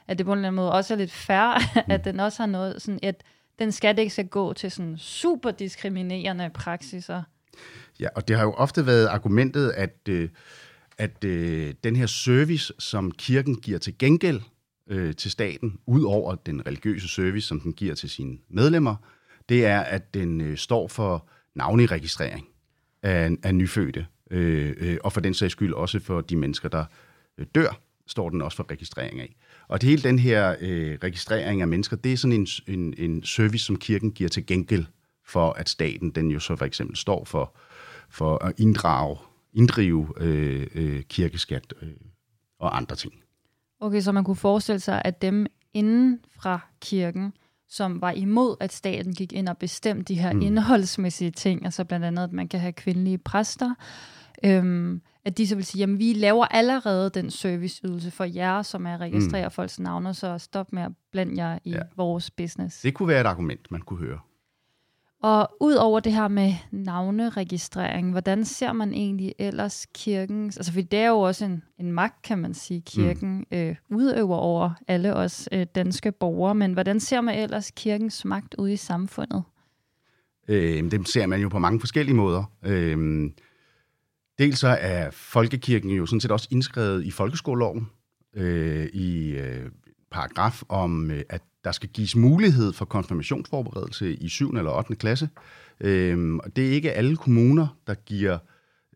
[0.07, 1.91] at det på en eller anden måde også er lidt fair, mm.
[1.91, 3.23] at den også har noget sådan et,
[3.59, 7.23] den skat ikke skal gå til sådan super diskriminerende praksiser.
[7.99, 10.29] Ja, og det har jo ofte været argumentet, at, øh,
[10.97, 14.41] at øh, den her service, som kirken giver til gengæld
[14.87, 18.95] øh, til staten, ud over den religiøse service, som den giver til sine medlemmer,
[19.49, 22.47] det er, at den øh, står for navneregistrering
[23.03, 26.85] af, af nyfødte, øh, øh, og for den sags skyld også for de mennesker, der
[27.37, 29.35] øh, dør, står den også for registrering af.
[29.69, 33.23] Og det hele den her øh, registrering af mennesker, det er sådan en, en, en
[33.23, 34.85] service, som kirken giver til gengæld
[35.25, 37.55] for, at staten den jo så for eksempel står for,
[38.09, 39.17] for at inddrage,
[39.53, 41.89] inddrive øh, øh, kirkeskat øh,
[42.59, 43.13] og andre ting.
[43.79, 47.33] Okay, så man kunne forestille sig, at dem inden fra kirken,
[47.67, 50.41] som var imod, at staten gik ind og bestemte de her mm.
[50.41, 53.73] indholdsmæssige ting, altså blandt andet, at man kan have kvindelige præster,
[54.43, 58.85] øhm, at de så vil sige, jamen vi laver allerede den serviceydelse for jer, som
[58.85, 59.51] er at registrere mm.
[59.51, 61.81] folks navne, så stop med at blande jer i ja.
[61.97, 62.81] vores business.
[62.81, 64.19] Det kunne være et argument, man kunne høre.
[65.21, 70.81] Og ud over det her med navneregistrering, hvordan ser man egentlig ellers kirkens, altså for
[70.81, 73.57] det er jo også en, en magt, kan man sige, kirken mm.
[73.57, 78.55] øh, udøver over alle os øh, danske borgere, men hvordan ser man ellers kirkens magt
[78.57, 79.43] ude i samfundet?
[80.47, 82.43] Øh, det ser man jo på mange forskellige måder.
[82.65, 83.29] Øh,
[84.39, 87.89] dels så er folkekirken jo sådan set også indskrevet i folkeskoleloven,
[88.35, 89.65] øh, i øh,
[90.11, 94.49] paragraf om, øh, at der skal gives mulighed for konfirmationsforberedelse i 7.
[94.49, 94.95] eller 8.
[94.95, 95.29] klasse.
[95.81, 98.37] Øh, og det er ikke alle kommuner, der giver,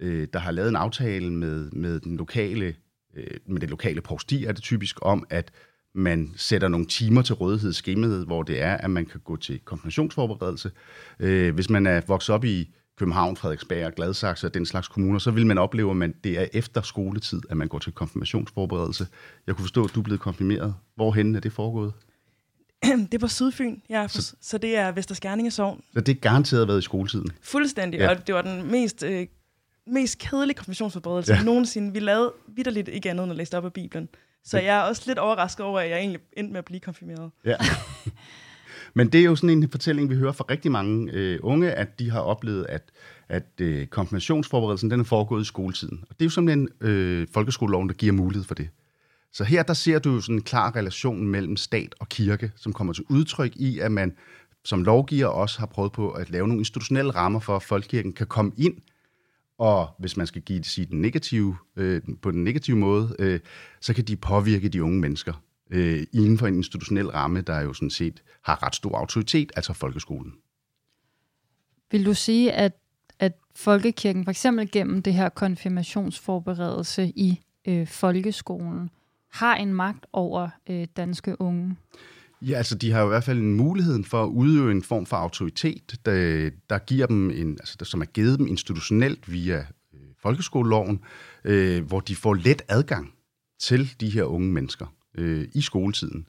[0.01, 2.75] øh, der har lavet en aftale med, med den lokale,
[3.15, 5.51] øh, med det lokale provsti, er det typisk om, at
[5.95, 9.59] man sætter nogle timer til rådighed skemaet, hvor det er, at man kan gå til
[9.59, 10.71] konfirmationsforberedelse.
[11.19, 15.19] Øh, hvis man er vokset op i København, Frederiksberg og Gladsaxe og den slags kommuner,
[15.19, 19.07] så vil man opleve, at man, det er efter skoletid, at man går til konfirmationsforberedelse.
[19.47, 20.75] Jeg kunne forstå, at du er blevet konfirmeret.
[20.95, 21.93] Hvorhen er det foregået?
[22.83, 25.83] det er på Sydfyn, ja, så, så det er Vesterskærninge Sogn.
[25.93, 27.27] Så det er garanteret været i skoletiden?
[27.41, 28.09] Fuldstændig, ja.
[28.09, 29.27] og det var den mest, øh,
[29.87, 31.43] mest kedelige konfirmationsforberedelse ja.
[31.43, 31.93] nogensinde.
[31.93, 34.09] Vi lavede vidderligt ikke andet end at læse op af Bibelen.
[34.43, 37.31] Så jeg er også lidt overrasket over, at jeg egentlig endte med at blive konfirmeret.
[37.45, 37.55] Ja.
[38.93, 41.99] Men det er jo sådan en fortælling, vi hører fra rigtig mange øh, unge, at
[41.99, 42.91] de har oplevet, at,
[43.29, 46.03] at øh, konfirmationsforberedelsen den er foregået i skoletiden.
[46.09, 48.69] Og det er jo simpelthen øh, folkeskoleloven, der giver mulighed for det.
[49.31, 52.73] Så her der ser du jo sådan en klar relation mellem stat og kirke, som
[52.73, 54.13] kommer til udtryk i, at man
[54.65, 58.27] som lovgiver også har prøvet på at lave nogle institutionelle rammer for, at folkekirken kan
[58.27, 58.75] komme ind,
[59.57, 63.39] og hvis man skal give det sige den negative, øh, på den negative måde, øh,
[63.81, 65.33] så kan de påvirke de unge mennesker
[65.73, 69.73] øh, inden for en institutionel ramme, der jo sådan set har ret stor autoritet, altså
[69.73, 70.33] folkeskolen.
[71.91, 72.73] Vil du sige, at,
[73.19, 78.89] at folkekirken for eksempel gennem det her konfirmationsforberedelse i øh, folkeskolen,
[79.31, 81.75] har en magt over øh, danske unge?
[82.41, 85.05] Ja, altså de har jo i hvert fald en mulighed for at udøve en form
[85.05, 89.57] for autoritet, der, der giver dem en, altså der, som er givet dem institutionelt via
[89.93, 90.99] øh, folkeskoleloven,
[91.43, 93.13] øh, hvor de får let adgang
[93.59, 96.27] til de her unge mennesker øh, i skoletiden.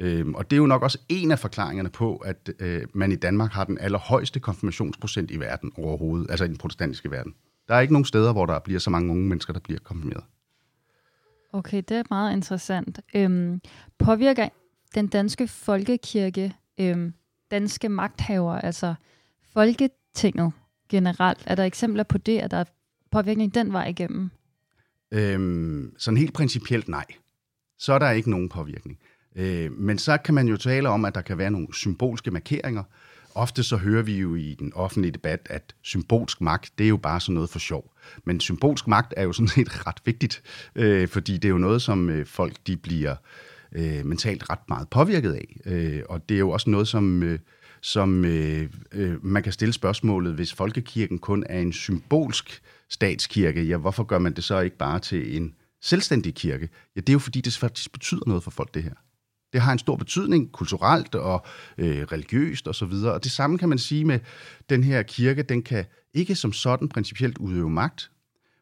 [0.00, 3.16] Øhm, og det er jo nok også en af forklaringerne på, at øh, man i
[3.16, 7.34] Danmark har den allerhøjeste konfirmationsprocent i verden overhovedet, altså i den protestantiske verden.
[7.68, 10.24] Der er ikke nogen steder, hvor der bliver så mange unge mennesker, der bliver konfirmeret.
[11.52, 13.00] Okay, det er meget interessant.
[13.14, 13.60] Øhm,
[13.98, 14.48] påvirker
[14.94, 17.14] den danske folkekirke øhm,
[17.50, 18.94] danske magthavere, altså
[19.52, 20.52] Folketinget
[20.88, 21.42] generelt?
[21.46, 22.64] Er der eksempler på det, at der er
[23.10, 24.30] påvirkning den vej igennem?
[25.12, 27.04] Øhm, sådan helt principielt nej.
[27.78, 28.98] Så er der ikke nogen påvirkning.
[29.36, 32.82] Øh, men så kan man jo tale om, at der kan være nogle symbolske markeringer.
[33.34, 36.96] Ofte så hører vi jo i den offentlige debat, at symbolsk magt, det er jo
[36.96, 37.92] bare sådan noget for sjov.
[38.24, 40.42] Men symbolsk magt er jo sådan set ret vigtigt,
[40.74, 43.16] øh, fordi det er jo noget, som øh, folk de bliver
[43.72, 45.56] øh, mentalt ret meget påvirket af.
[45.66, 47.38] Øh, og det er jo også noget, som, øh,
[47.80, 53.76] som øh, øh, man kan stille spørgsmålet, hvis folkekirken kun er en symbolsk statskirke, ja,
[53.76, 56.68] hvorfor gør man det så ikke bare til en selvstændig kirke?
[56.96, 58.94] Ja, det er jo fordi, det faktisk betyder noget for folk, det her.
[59.52, 61.46] Det har en stor betydning kulturelt og
[61.78, 62.84] øh, religiøst osv.
[62.84, 64.20] Og, så og det samme kan man sige med
[64.70, 65.42] den her kirke.
[65.42, 68.10] Den kan ikke som sådan principielt udøve magt,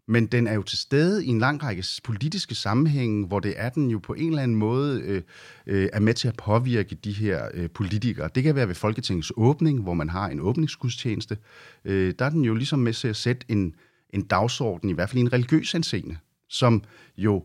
[0.08, 3.68] men den er jo til stede i en lang række politiske sammenhænge, hvor det er
[3.68, 5.22] den jo på en eller anden måde øh,
[5.66, 8.30] øh, er med til at påvirke de her øh, politikere.
[8.34, 11.38] Det kan være ved Folketingets åbning, hvor man har en åbningsgudstjeneste.
[11.84, 13.74] Øh, der er den jo ligesom med til at sætte en,
[14.10, 16.16] en dagsorden, i hvert fald i en religiøs anseende
[16.50, 16.84] som
[17.16, 17.44] jo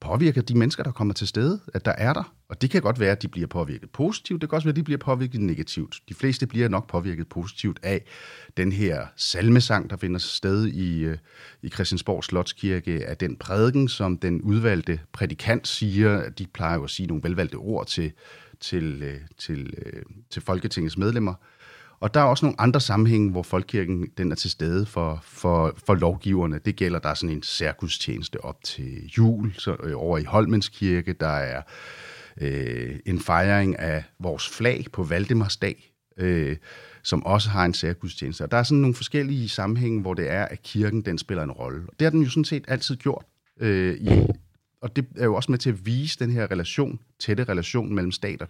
[0.00, 2.34] påvirker de mennesker, der kommer til stede, at der er der.
[2.48, 4.76] Og det kan godt være, at de bliver påvirket positivt, det kan også være, at
[4.76, 6.00] de bliver påvirket negativt.
[6.08, 8.04] De fleste bliver nok påvirket positivt af
[8.56, 11.18] den her salmesang, der finder sted i, øh,
[11.62, 16.30] i Christiansborg Slotskirke, af den prædiken, som den udvalgte prædikant siger.
[16.30, 18.12] De plejer jo at sige nogle velvalgte ord til,
[18.60, 21.34] til, øh, til, øh, til Folketingets medlemmer.
[22.00, 25.74] Og der er også nogle andre sammenhænge, hvor folkekirken den er til stede for, for,
[25.86, 26.60] for lovgiverne.
[26.64, 30.68] Det gælder, der er sådan en særgudstjeneste op til jul, så, øh, over i Holmens
[30.68, 31.12] Kirke.
[31.12, 31.62] Der er
[32.40, 36.56] øh, en fejring af vores flag på Valdemarsdag, øh,
[37.02, 38.42] som også har en særgudstjeneste.
[38.42, 41.52] Og der er sådan nogle forskellige sammenhænge, hvor det er, at kirken den spiller en
[41.52, 41.82] rolle.
[41.88, 43.24] Og det har den jo sådan set altid gjort.
[43.60, 44.26] Øh, i,
[44.82, 48.12] og det er jo også med til at vise den her relation, tætte relation mellem
[48.12, 48.46] stater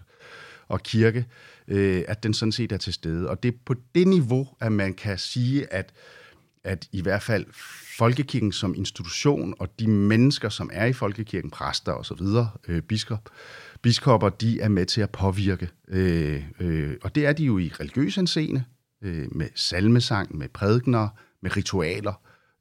[0.70, 1.26] og kirke,
[1.68, 3.28] øh, at den sådan set er til stede.
[3.28, 5.92] Og det er på det niveau, at man kan sige, at,
[6.64, 7.46] at i hvert fald
[7.98, 12.82] folkekirken som institution, og de mennesker, som er i folkekirken, præster og så videre, øh,
[12.82, 13.28] biskop,
[13.82, 15.68] biskopper, de er med til at påvirke.
[15.88, 18.64] Øh, øh, og det er de jo i religiøs anseende,
[19.02, 21.08] øh, med salmesang, med prædikner,
[21.42, 22.12] med ritualer,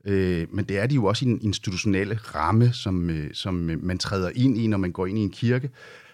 [0.06, 3.84] øh, men det er de jo også i den institutionelle ramme, som, øh, som øh,
[3.84, 5.70] man træder ind i, når man går ind i en kirke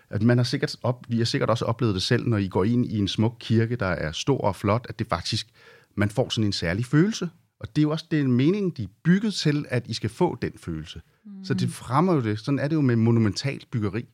[0.10, 2.64] at man har sikkert op, vi har sikkert også oplevet det selv, når I går
[2.64, 5.48] ind i en smuk kirke, der er stor og flot, at det faktisk,
[5.96, 7.30] man får sådan en særlig følelse.
[7.60, 10.38] Og det er jo også den mening, de er bygget til, at I skal få
[10.42, 11.02] den følelse.
[11.26, 11.46] Mm.
[11.46, 12.40] Så det fremmer jo det.
[12.40, 14.06] Sådan er det jo med monumentalt byggeri.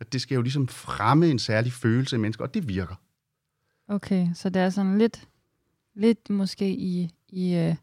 [0.00, 2.94] At det skal jo ligesom fremme en særlig følelse i mennesker, og det virker.
[3.88, 5.28] Okay, så det er sådan lidt,
[5.94, 7.76] lidt måske i, i uh,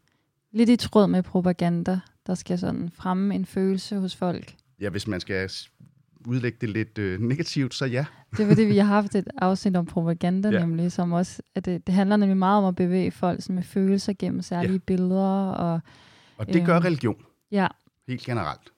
[0.52, 4.54] lidt i tråd med propaganda, der skal sådan fremme en følelse hos folk.
[4.80, 5.50] Ja, hvis man skal
[6.26, 8.04] udlægge det lidt øh, negativt, så ja.
[8.36, 10.58] det var det, vi har haft et afsnit om propaganda, ja.
[10.58, 14.12] nemlig, som også, at det, det handler nemlig meget om at bevæge folk med følelser
[14.18, 14.78] gennem særlige ja.
[14.78, 15.50] billeder.
[15.50, 15.80] Og,
[16.38, 17.16] og det gør øh, religion.
[17.50, 17.66] Ja.
[18.08, 18.72] Helt generelt.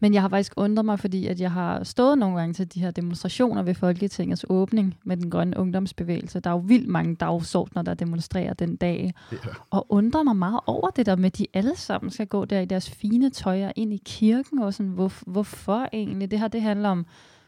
[0.00, 2.80] Men jeg har faktisk undret mig, fordi at jeg har stået nogle gange til de
[2.80, 6.40] her demonstrationer ved Folketingets åbning med den grønne ungdomsbevægelse.
[6.40, 9.14] Der er jo vildt mange dagsordner, der demonstrerer den dag.
[9.32, 9.36] Ja.
[9.70, 12.60] Og undrer mig meget over det der med, at de alle sammen skal gå der
[12.60, 14.58] i deres fine tøjer ind i kirken.
[14.58, 16.30] Og sådan, hvor, hvorfor egentlig?
[16.30, 17.06] Det her det handler om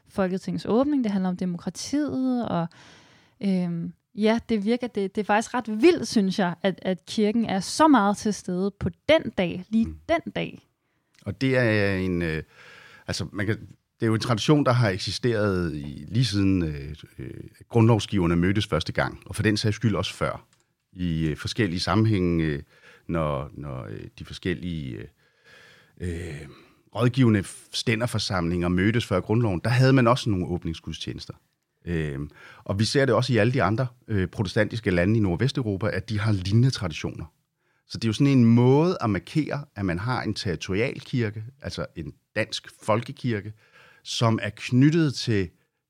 [0.09, 2.49] Folketingets åbning, det handler om demokratiet.
[2.49, 2.67] Og
[3.41, 7.45] øhm, ja, det virker, det, det er faktisk ret vildt, synes jeg, at, at kirken
[7.47, 9.99] er så meget til stede på den dag, lige mm.
[10.09, 10.72] den dag.
[11.25, 12.23] Og det er en...
[12.23, 12.43] Øh,
[13.07, 13.57] altså, man kan,
[14.01, 17.31] det er jo en tradition, der har eksisteret i, lige siden øh, øh,
[17.69, 20.47] grundlovsgiverne mødtes første gang, og for den sags skyld også før,
[20.93, 22.63] i øh, forskellige sammenhænge, øh,
[23.07, 25.05] når, når øh, de forskellige øh,
[26.01, 26.49] øh,
[26.95, 31.35] rådgivende stænderforsamlinger mødtes før grundloven, der havde man også nogle åbningsgudstjenester.
[31.85, 32.19] Øh,
[32.65, 36.09] og vi ser det også i alle de andre øh, protestantiske lande i Nordvesteuropa, at
[36.09, 37.25] de har lignende traditioner.
[37.93, 41.87] Så det er jo sådan en måde at markere, at man har en territorialkirke, altså
[41.97, 43.53] en dansk folkekirke,
[44.03, 45.49] som er knyttet til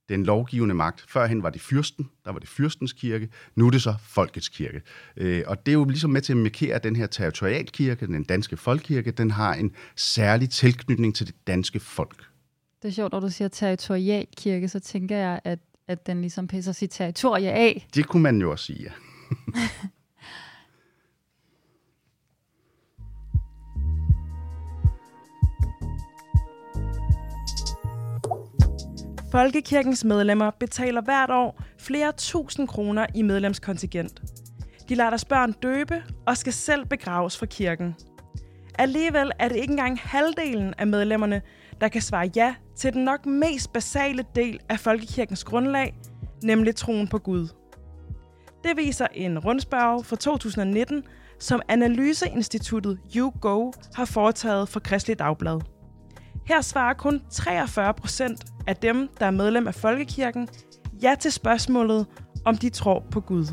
[0.09, 1.05] den lovgivende magt.
[1.09, 4.83] Førhen var det fyrsten, der var det fyrstens kirke, nu er det så folkets kirke.
[5.17, 8.25] Øh, og det er jo ligesom med til at markere, at den her territorialkirke, den
[8.25, 12.25] danske folkekirke, den har en særlig tilknytning til det danske folk.
[12.83, 16.73] Det er sjovt, når du siger territorialkirke, så tænker jeg, at, at den ligesom pisser
[16.73, 17.87] sit territorie af.
[17.95, 18.91] Det kunne man jo også sige, ja.
[29.33, 34.23] Folkekirkens medlemmer betaler hvert år flere tusind kroner i medlemskontingent.
[34.89, 37.95] De lader deres børn døbe og skal selv begraves fra kirken.
[38.79, 41.43] Alligevel er det ikke engang halvdelen af medlemmerne,
[41.81, 45.95] der kan svare ja til den nok mest basale del af folkekirkens grundlag,
[46.45, 47.49] nemlig troen på Gud.
[48.65, 51.03] Det viser en rundspørg fra 2019,
[51.39, 55.61] som Analyseinstituttet YouGo har foretaget for Kristelig Dagblad.
[56.45, 60.49] Her svarer kun 43 procent af dem, der er medlem af Folkekirken,
[61.03, 62.07] ja til spørgsmålet,
[62.45, 63.47] om de tror på Gud.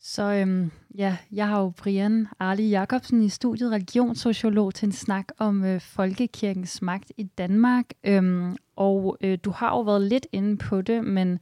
[0.00, 5.24] Så øhm, ja, jeg har jo Brian Arli Jacobsen i studiet, religionssociolog, til en snak
[5.38, 7.84] om øh, folkekirkens magt i Danmark.
[8.04, 11.38] Øhm, og øh, du har jo været lidt inde på det, men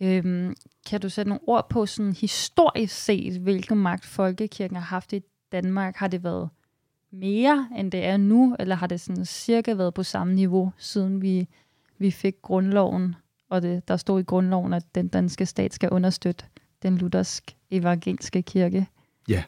[0.00, 0.54] øhm,
[0.86, 5.20] kan du sætte nogle ord på sådan historisk set, hvilken magt folkekirken har haft i
[5.52, 5.96] Danmark?
[5.96, 6.48] Har det været
[7.12, 11.22] mere, end det er nu, eller har det sådan cirka været på samme niveau, siden
[11.22, 11.48] vi,
[11.98, 13.14] vi fik grundloven,
[13.48, 16.44] og det, der stod i grundloven, at den danske stat skal understøtte
[16.82, 18.86] den luthersk evangeliske kirke.
[19.28, 19.42] Ja,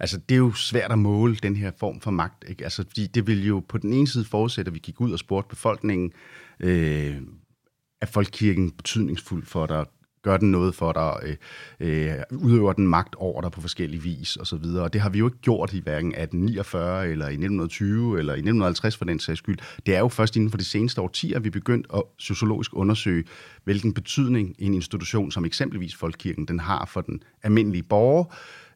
[0.00, 2.44] altså det er jo svært at måle den her form for magt.
[2.48, 2.64] Ikke?
[2.64, 5.18] Altså, fordi det vil jo på den ene side forudsætte, at vi gik ud og
[5.18, 6.12] spurgte befolkningen,
[6.60, 7.16] øh,
[8.02, 9.84] er folkekirken betydningsfuld for dig?
[10.22, 11.36] Gør den noget for dig?
[11.80, 14.36] Øh, øh, udøver den magt over dig på forskellige vis?
[14.36, 14.84] Og, så videre.
[14.84, 18.36] og det har vi jo ikke gjort i hverken 1849 eller i 1920 eller i
[18.36, 19.58] 1950 for den sags skyld.
[19.86, 23.24] Det er jo først inden for de seneste årtier, vi begyndt at sociologisk undersøge,
[23.64, 28.24] hvilken betydning en institution som eksempelvis Folkekirken den har for den almindelige borger.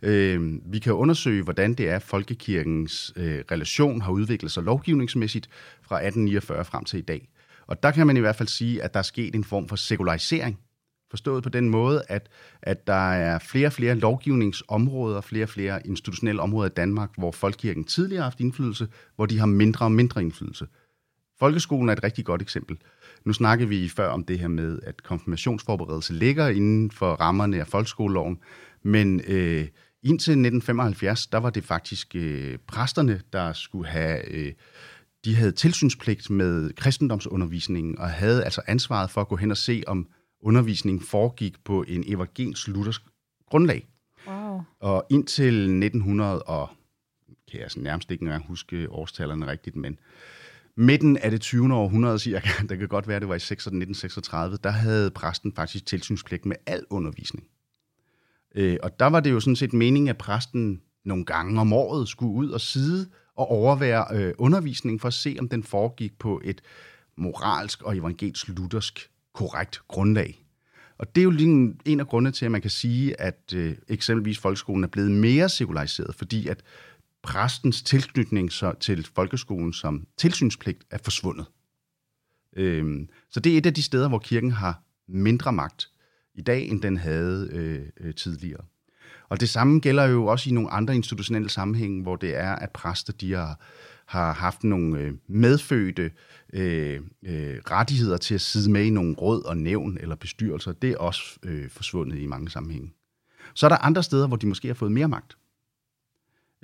[0.02, 5.48] Øh, vi kan undersøge, hvordan det er, at folkekirkens øh, relation har udviklet sig lovgivningsmæssigt
[5.82, 7.28] fra 1849 frem til i dag.
[7.66, 9.76] Og der kan man i hvert fald sige, at der er sket en form for
[9.76, 10.58] sekularisering.
[11.10, 12.28] Forstået på den måde, at,
[12.62, 17.32] at der er flere og flere lovgivningsområder, flere og flere institutionelle områder i Danmark, hvor
[17.32, 20.66] folkekirken tidligere har haft indflydelse, hvor de har mindre og mindre indflydelse.
[21.38, 22.78] Folkeskolen er et rigtig godt eksempel.
[23.24, 27.66] Nu snakkede vi før om det her med, at konfirmationsforberedelse ligger inden for rammerne af
[27.66, 28.38] folkeskoleloven,
[28.82, 29.68] men øh,
[30.02, 34.28] indtil 1975, der var det faktisk øh, præsterne, der skulle have...
[34.28, 34.52] Øh,
[35.24, 39.82] de havde tilsynspligt med kristendomsundervisningen og havde altså ansvaret for at gå hen og se,
[39.86, 40.08] om
[40.40, 43.02] undervisningen foregik på en evangelisk luthersk
[43.50, 43.88] grundlag.
[44.28, 44.60] Wow.
[44.80, 46.70] Og indtil 1900 og
[47.50, 49.98] kan jeg nærmest ikke engang huske årstallerne rigtigt, men
[50.76, 51.74] midten af det 20.
[51.74, 56.46] århundrede cirka, der kan godt være, det var i 1936, der havde præsten faktisk tilsynspligt
[56.46, 57.46] med al undervisning.
[58.54, 62.08] Øh, og der var det jo sådan set meningen, at præsten nogle gange om året
[62.08, 66.40] skulle ud og sidde og overvære øh, undervisningen for at se, om den foregik på
[66.44, 66.62] et
[67.16, 70.46] moralsk og evangelisk luthersk korrekt grundlag.
[70.98, 73.76] Og det er jo lige en af grundene til, at man kan sige, at øh,
[73.88, 76.62] eksempelvis folkeskolen er blevet mere sekulariseret, fordi at
[77.22, 81.46] præstens tilknytning så til folkeskolen som tilsynspligt er forsvundet.
[82.56, 85.88] Øhm, så det er et af de steder, hvor kirken har mindre magt
[86.34, 88.64] i dag, end den havde øh, øh, tidligere.
[89.28, 92.70] Og det samme gælder jo også i nogle andre institutionelle sammenhænge, hvor det er, at
[92.70, 93.60] præster de har,
[94.06, 96.10] har haft nogle øh, medfødte
[96.52, 100.72] øh, øh, rettigheder til at sidde med i nogle råd og nævn eller bestyrelser.
[100.72, 102.92] Det er også øh, forsvundet i mange sammenhænge.
[103.54, 105.36] Så er der andre steder, hvor de måske har fået mere magt.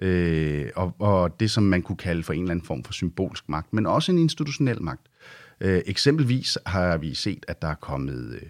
[0.02, 3.48] Øh, og, og det, som man kunne kalde for en eller anden form for symbolsk
[3.48, 5.06] magt, men også en institutionel magt.
[5.60, 8.48] Øh, eksempelvis har vi set, at der er kommet øh,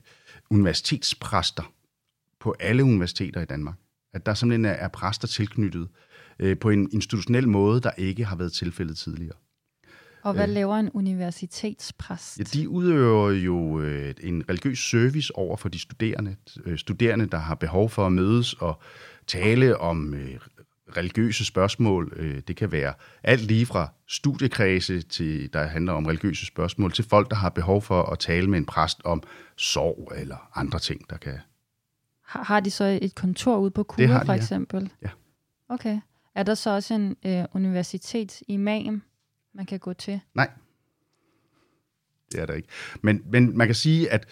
[0.50, 1.72] universitetspræster
[2.40, 3.74] på alle universiteter i Danmark.
[4.14, 5.88] At der simpelthen er, er præster tilknyttet
[6.38, 9.36] øh, på en institutionel måde, der ikke har været tilfældet tidligere.
[10.22, 12.38] Og hvad øh, laver en universitetspræst?
[12.38, 16.36] Ja, de udøver jo øh, en religiøs service over for de studerende.
[16.64, 18.80] Øh, studerende, der har behov for at mødes og
[19.26, 20.38] tale om øh,
[20.96, 22.12] religiøse spørgsmål.
[22.16, 27.04] Øh, det kan være alt lige fra studiekredse, til, der handler om religiøse spørgsmål, til
[27.04, 29.22] folk, der har behov for at tale med en præst om
[29.56, 31.38] sorg eller andre ting, der kan...
[32.32, 34.92] Har, har de så et kontor ude på Kure, for eksempel?
[35.02, 35.08] Ja.
[35.68, 36.00] Okay.
[36.34, 39.02] Er der så også en øh, universitetsimam,
[39.54, 40.20] man kan gå til?
[40.34, 40.50] Nej,
[42.32, 42.68] det er der ikke.
[43.02, 44.26] Men, men man kan sige, at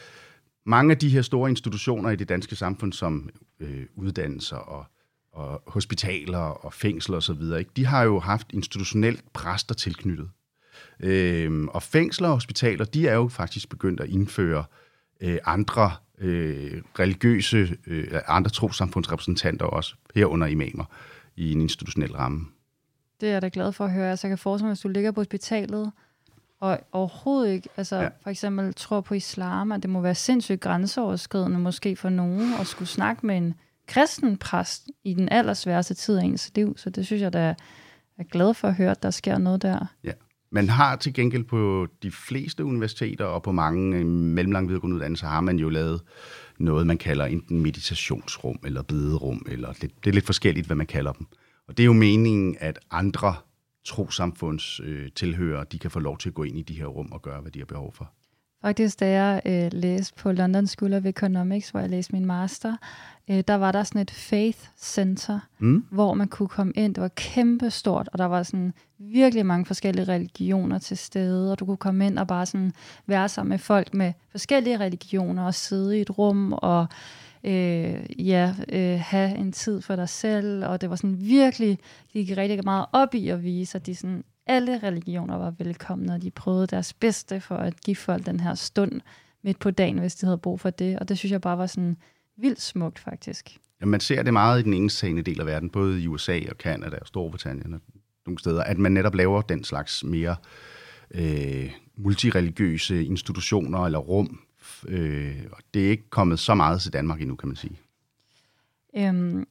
[0.66, 4.84] mange af de her store institutioner i det danske samfund, som øh, uddannelser og,
[5.32, 10.30] og hospitaler og fængsler osv., ikke, de har jo haft institutionelt præster tilknyttet.
[11.00, 14.64] Øh, og fængsler og hospitaler, de er jo faktisk begyndt at indføre øh,
[15.44, 20.84] andre øh, religiøse, øh, andre trosamfundsrepræsentanter også, herunder imamer,
[21.36, 22.46] i en institutionel ramme.
[23.20, 24.10] Det er jeg da glad for at høre.
[24.10, 25.92] Altså, jeg kan forestille mig, hvis du ligger på hospitalet,
[26.60, 28.08] og overhovedet ikke, altså ja.
[28.22, 32.66] for eksempel tror på islam, at det må være sindssygt grænseoverskridende måske for nogen at
[32.66, 33.54] skulle snakke med en
[33.86, 37.54] kristen præst i den allersværeste tid af ens liv, så det synes jeg, der
[38.18, 39.86] er glad for at høre, at der sker noget der.
[40.04, 40.12] Ja.
[40.52, 45.26] Man har til gengæld på de fleste universiteter og på mange øh, mellemlange videregående uddannelser,
[45.26, 46.02] har man jo lavet
[46.58, 50.86] noget, man kalder enten meditationsrum eller bederum, eller det, det er lidt forskelligt, hvad man
[50.86, 51.26] kalder dem.
[51.68, 53.34] Og det er jo meningen, at andre
[53.84, 57.12] trosamfunds øh, tilhører, de kan få lov til at gå ind i de her rum
[57.12, 58.12] og gøre, hvad de har behov for.
[58.62, 62.76] Faktisk, da jeg øh, læste på London School of Economics, hvor jeg læste min master,
[63.30, 65.84] øh, der var der sådan et faith center, mm.
[65.90, 66.94] hvor man kunne komme ind.
[66.94, 71.66] Det var kæmpestort, og der var sådan virkelig mange forskellige religioner til stede, og du
[71.66, 72.72] kunne komme ind og bare sådan
[73.06, 76.86] være sammen med folk med forskellige religioner og sidde i et rum og
[77.44, 81.78] øh, ja, øh, have en tid for dig selv, og det var sådan virkelig,
[82.12, 86.14] de gik rigtig meget op i at vise, at de sådan alle religioner var velkomne,
[86.14, 89.00] og de prøvede deres bedste for at give folk den her stund
[89.42, 90.98] midt på dagen, hvis de havde brug for det.
[90.98, 91.96] Og det synes jeg bare var sådan
[92.36, 93.58] vildt smukt, faktisk.
[93.80, 96.58] Ja, man ser det meget i den engelsktalende del af verden, både i USA og
[96.58, 97.80] Kanada og Storbritannien og
[98.26, 100.36] nogle steder, at man netop laver den slags mere
[101.10, 104.40] øh, multireligiøse institutioner eller rum.
[104.88, 107.78] Øh, og det er ikke kommet så meget til Danmark endnu, kan man sige.
[108.96, 109.46] Øhm,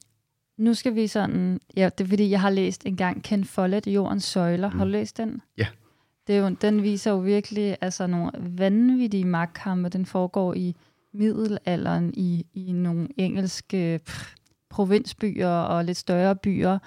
[0.60, 1.60] nu skal vi sådan...
[1.76, 4.70] Ja, det er fordi, jeg har læst engang Ken Follett, Jordens Søjler.
[4.70, 4.78] Mm.
[4.78, 4.92] Har du mm.
[4.92, 5.42] læst den?
[5.58, 5.66] Ja.
[6.26, 9.88] Det er jo, den viser jo virkelig altså, nogle vanvittige magtkampe.
[9.88, 10.76] Den foregår i
[11.12, 14.34] middelalderen i, i nogle engelske pff,
[14.70, 16.78] provinsbyer og lidt større byer,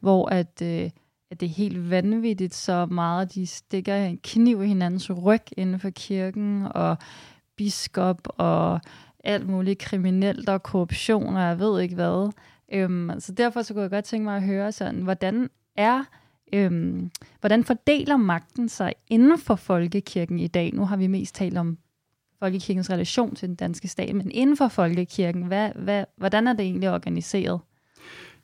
[0.00, 0.90] hvor at, øh,
[1.30, 5.80] at det er helt vanvittigt, så meget de stikker en kniv i hinandens ryg inden
[5.80, 6.96] for kirken, og
[7.56, 8.80] biskop og
[9.24, 12.32] alt muligt kriminelt og korruption, og jeg ved ikke hvad.
[12.72, 16.04] Øhm, så derfor så kunne jeg godt tænke mig at høre sådan, hvordan er
[16.52, 17.10] øhm,
[17.40, 20.74] hvordan fordeler magten sig inden for folkekirken i dag?
[20.74, 21.78] Nu har vi mest talt om
[22.38, 26.60] folkekirkens relation til den danske stat, men inden for folkekirken, hvad, hvad, hvordan er det
[26.60, 27.60] egentlig organiseret?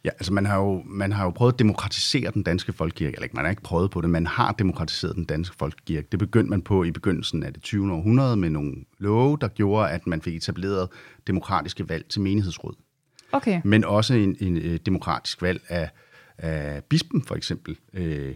[0.05, 3.23] Ja, altså man har, jo, man har jo prøvet at demokratisere den danske folkekirke, eller
[3.23, 6.09] ikke, man har ikke prøvet på det, man har demokratiseret den danske folkekirke.
[6.13, 7.93] Det begyndte man på i begyndelsen af det 20.
[7.93, 10.89] århundrede med nogle love, der gjorde, at man fik etableret
[11.27, 12.75] demokratiske valg til menighedsråd.
[13.35, 13.61] Okay.
[13.65, 15.91] Men også en, en, øh, demokratisk valg af,
[16.39, 17.77] af bispen, for eksempel.
[17.93, 18.35] Øh,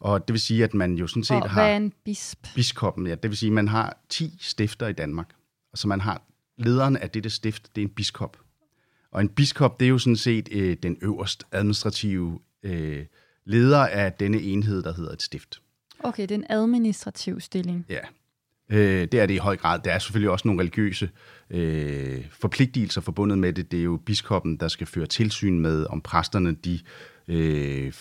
[0.00, 1.62] og det vil sige, at man jo sådan set og har...
[1.62, 2.46] hvad er en bisp?
[2.54, 3.14] Biskoppen, ja.
[3.14, 5.30] Det vil sige, at man har 10 stifter i Danmark.
[5.74, 6.22] Så man har
[6.58, 8.36] lederen af dette stift, det er en biskop.
[9.12, 13.06] Og en biskop, det er jo sådan set øh, den øverste administrative øh,
[13.44, 15.62] leder af denne enhed, der hedder et stift.
[16.00, 17.86] Okay, det er en administrativ stilling.
[17.88, 18.00] Ja,
[18.70, 19.80] øh, det er det i høj grad.
[19.84, 21.10] Der er selvfølgelig også nogle religiøse
[21.50, 23.70] øh, forpligtelser forbundet med det.
[23.70, 26.80] Det er jo biskoppen, der skal føre tilsyn med, om præsterne de
[27.28, 27.92] øh,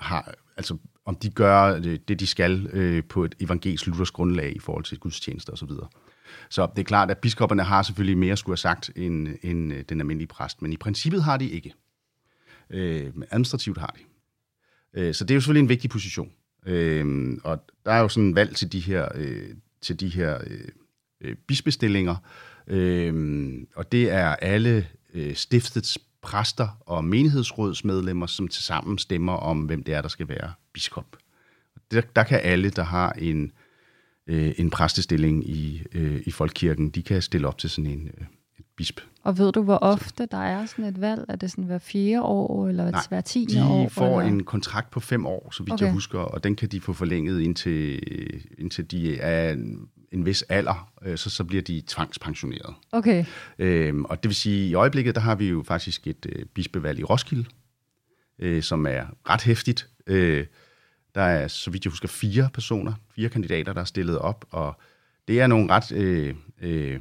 [0.00, 4.56] har, altså om de gør øh, det, de skal øh, på et evangelisk luthersk grundlag
[4.56, 5.68] i forhold til gudstjenester osv.
[5.68, 5.86] Så,
[6.50, 9.84] så det er klart, at biskopperne har selvfølgelig mere skulle have sagt end, end øh,
[9.88, 11.74] den almindelige præst, men i princippet har de ikke.
[12.70, 14.02] Øh, men administrativt har de.
[15.00, 16.32] Øh, så det er jo selvfølgelig en vigtig position.
[16.66, 19.50] Øh, og der er jo sådan valg til de her, øh,
[19.84, 20.68] til de her øh,
[21.20, 22.16] øh bispestillinger,
[22.66, 29.82] øh, og det er alle øh, stiftets præster og menighedsrådsmedlemmer, som tilsammen stemmer om, hvem
[29.82, 31.16] det er, der skal være biskop.
[31.90, 33.52] Der, der kan alle, der har en,
[34.26, 38.26] øh, en præstestilling i, øh, i folkekirken, de kan stille op til sådan en øh,
[38.76, 39.00] bisp.
[39.22, 41.24] Og ved du, hvor ofte der er sådan et valg?
[41.28, 43.82] Er det sådan hver fire år, eller Nej, hver tiende de år?
[43.82, 44.32] de får eller?
[44.32, 45.84] en kontrakt på fem år, så vidt okay.
[45.84, 48.00] jeg husker, og den kan de få forlænget indtil,
[48.58, 49.56] indtil de er
[50.12, 52.74] en vis alder, øh, så, så bliver de tvangspensioneret.
[52.92, 53.24] Okay.
[53.58, 56.44] Øhm, og det vil sige, at i øjeblikket, der har vi jo faktisk et øh,
[56.46, 57.44] bispevalg i Roskilde,
[58.38, 59.88] øh, som er ret hæftigt.
[60.06, 60.46] Øh,
[61.14, 64.80] der er, så vidt jeg husker, fire personer, fire kandidater, der er stillet op, og
[65.28, 67.00] det er nogle ret øh, øh,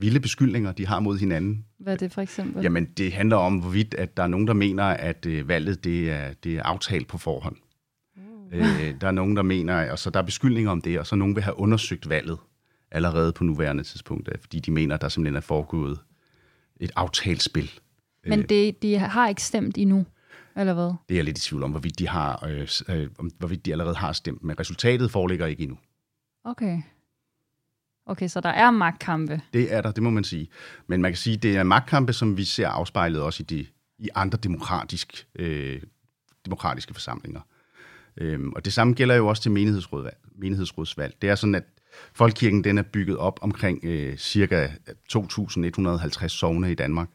[0.00, 1.64] vilde beskyldninger, de har mod hinanden.
[1.78, 2.62] Hvad er det for eksempel?
[2.62, 6.10] Jamen, det handler om, hvorvidt at der er nogen, der mener, at øh, valget det
[6.10, 7.56] er, det er aftalt på forhånd.
[8.52, 11.16] Øh, der er nogen, der mener, og så der er beskyldninger om det, og så
[11.16, 12.38] nogen vil have undersøgt valget
[12.90, 15.98] allerede på nuværende tidspunkt, øh, fordi de mener, at der simpelthen er foregået
[16.80, 17.70] et aftalspil.
[18.26, 20.06] Men det, de har ikke stemt endnu,
[20.56, 20.84] eller hvad?
[20.84, 23.96] Det er jeg lidt i tvivl om, hvorvidt de, har, øh, øh, hvorvidt de allerede
[23.96, 25.78] har stemt, men resultatet foreligger ikke endnu.
[26.44, 26.82] Okay.
[28.06, 29.40] Okay, så der er magtkampe.
[29.52, 30.48] Det er der, det må man sige.
[30.86, 33.66] Men man kan sige, det er magtkampe, som vi ser afspejlet også i, de,
[33.98, 35.80] i andre demokratisk, øh,
[36.44, 37.40] demokratiske forsamlinger.
[38.16, 40.16] Øhm, og det samme gælder jo også til menighedsrådsvalg.
[40.38, 41.14] menighedsrådsvalg.
[41.22, 41.64] Det er sådan, at
[42.14, 44.68] Folkekirken den er bygget op omkring øh, cirka
[45.12, 47.08] 2.150 sovne i Danmark.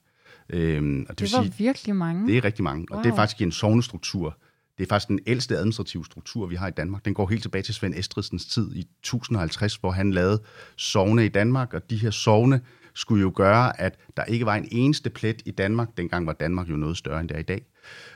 [0.50, 2.28] Øhm, og det, det var sige, virkelig mange.
[2.28, 3.04] Det er rigtig mange, og wow.
[3.04, 4.38] det er faktisk en sovnestruktur.
[4.78, 7.06] Det er faktisk den ældste administrative struktur, vi har i Danmark.
[7.06, 10.42] Den går helt tilbage til Svend Estridsens tid i 1050, hvor han lavede
[10.76, 12.62] sovne i Danmark, og de her sovne
[12.94, 16.70] skulle jo gøre, at der ikke var en eneste plet i Danmark, dengang var Danmark
[16.70, 17.66] jo noget større end det er i dag,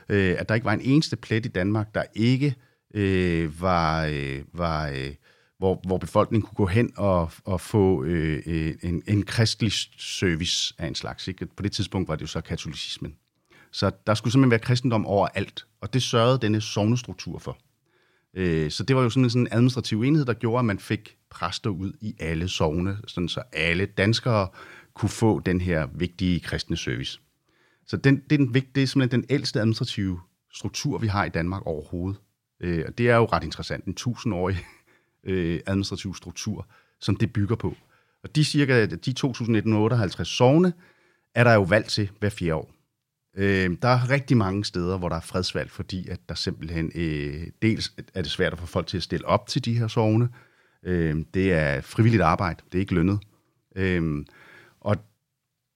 [0.08, 2.54] øh, at der ikke var en eneste plet i Danmark, der ikke
[2.94, 5.14] øh, var, øh, var øh,
[5.58, 10.74] hvor, hvor befolkningen kunne gå hen og, og få øh, øh, en, en kristelig service
[10.78, 11.28] af en slags.
[11.28, 11.46] Ikke?
[11.46, 13.14] På det tidspunkt var det jo så katolicismen.
[13.72, 17.58] Så der skulle simpelthen være kristendom overalt, og det sørgede denne sovnestruktur for.
[18.34, 21.16] Øh, så det var jo sådan en sådan administrativ enhed, der gjorde, at man fik
[21.30, 24.48] præster ud i alle sovne, sådan så alle danskere
[24.94, 27.20] kunne få den her vigtige kristne service.
[27.86, 30.20] Så den, det, er den, det er simpelthen den ældste administrative
[30.52, 32.20] struktur, vi har i Danmark overhovedet.
[32.60, 33.84] Øh, og det er jo ret interessant.
[33.84, 34.56] En tusindårig
[35.24, 36.66] øh, administrativ struktur,
[37.00, 37.76] som det bygger på.
[38.22, 40.72] Og de cirka de 2.158 sovne
[41.34, 42.75] er der jo valgt til hver fjerde år.
[43.36, 47.46] Øh, der er rigtig mange steder, hvor der er fredsvalg, fordi at der simpelthen øh,
[47.62, 50.28] dels er det svært at få folk til at stille op til de her sovne.
[50.82, 53.18] Øh, det er frivilligt arbejde, det er ikke lønnet.
[53.76, 54.24] Øh,
[54.80, 54.96] og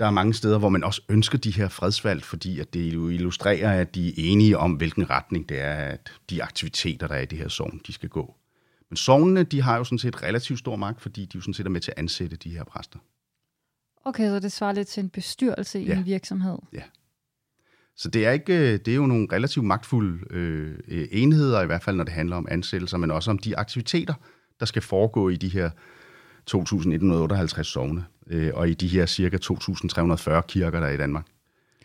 [0.00, 3.08] der er mange steder, hvor man også ønsker de her fredsvalg, fordi at det jo
[3.08, 7.20] illustrerer, at de er enige om, hvilken retning det er, at de aktiviteter, der er
[7.20, 8.36] i det her sovn, de skal gå.
[8.90, 11.66] Men sovnene, de har jo sådan set relativt stor magt, fordi de jo sådan set
[11.66, 12.98] er med til at ansætte de her præster.
[14.04, 15.98] Okay, så det svarer lidt til en bestyrelse i ja.
[15.98, 16.58] en virksomhed.
[16.72, 16.82] Ja.
[18.00, 21.66] Så det er, ikke, øh, det er jo nogle relativt magtfulde øh, øh, enheder, i
[21.66, 24.14] hvert fald når det handler om ansættelser, men også om de aktiviteter,
[24.60, 25.70] der skal foregå i de her
[26.50, 31.26] 2.158 sovne, øh, og i de her cirka 2.340 kirker, der er i Danmark.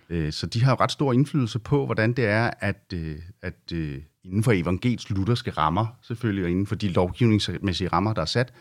[0.09, 4.01] Øh, så de har ret stor indflydelse på, hvordan det er, at, øh, at øh,
[4.23, 8.53] inden for evangelisk lutherske rammer, selvfølgelig, og inden for de lovgivningsmæssige rammer, der er sat,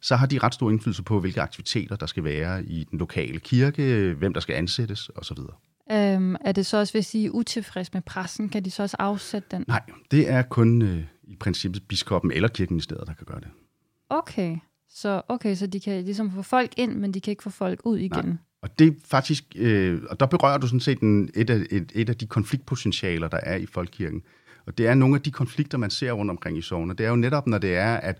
[0.00, 3.40] så har de ret stor indflydelse på, hvilke aktiviteter der skal være i den lokale
[3.40, 5.38] kirke, øh, hvem der skal ansættes osv.
[5.90, 8.96] Øhm, er det så også, hvis I er utilfreds med pressen, kan de så også
[8.98, 9.64] afsætte den?
[9.68, 13.48] Nej, det er kun øh, i princippet biskoppen eller kirkeministeriet, der kan gøre det.
[14.10, 14.56] Okay,
[14.90, 17.80] så, okay, så de kan ligesom få folk ind, men de kan ikke få folk
[17.84, 18.24] ud igen?
[18.24, 18.36] Nej.
[18.62, 21.92] Og det er faktisk, øh, og der berører du sådan set en, et, af, et,
[21.94, 24.22] et af de konfliktpotentialer, der er i folkekirken.
[24.66, 26.94] Og det er nogle af de konflikter, man ser rundt omkring i sovne.
[26.94, 28.18] Det er jo netop, når det er, at,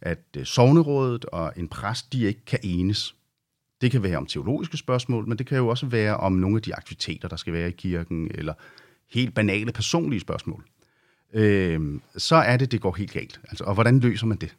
[0.00, 3.14] at øh, sovnerådet og en præst, de ikke kan enes.
[3.84, 6.62] Det kan være om teologiske spørgsmål, men det kan jo også være om nogle af
[6.62, 8.54] de aktiviteter, der skal være i kirken, eller
[9.10, 10.64] helt banale personlige spørgsmål.
[11.32, 13.40] Øh, så er det, det går helt galt.
[13.48, 14.56] Altså, og hvordan løser man det?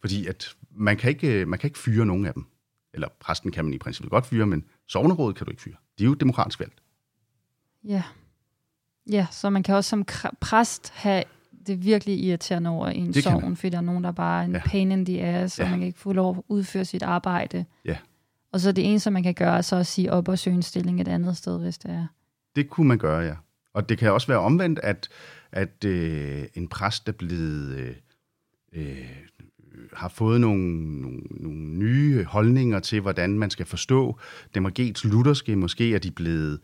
[0.00, 2.46] Fordi at man kan ikke, man kan ikke fyre nogen af dem.
[2.94, 5.76] Eller præsten kan man i princippet godt fyre, men sovnerådet kan du ikke fyre.
[5.98, 6.82] Det er jo demokratisk valgt.
[7.84, 8.02] Ja.
[9.10, 10.04] Ja, så man kan også som
[10.40, 11.24] præst have
[11.66, 14.52] det virkelig irriterende over en det sovn, fordi der er nogen, der bare er en
[14.52, 14.62] ja.
[14.66, 15.64] pain in the ass, ja.
[15.64, 17.64] og man kan ikke få lov at udføre sit arbejde.
[17.84, 17.96] Ja.
[18.54, 20.62] Og så det eneste, man kan gøre, er så at sige op og søge en
[20.62, 22.06] stilling et andet sted, hvis det er.
[22.56, 23.34] Det kunne man gøre, ja.
[23.72, 25.08] Og det kan også være omvendt, at,
[25.52, 27.76] at øh, en præst er blevet...
[27.76, 27.94] Øh,
[28.72, 29.08] øh,
[29.92, 34.18] har fået nogle, nogle, nogle nye holdninger til, hvordan man skal forstå
[34.54, 35.56] demokratiets lutherske.
[35.56, 36.60] Måske er de blevet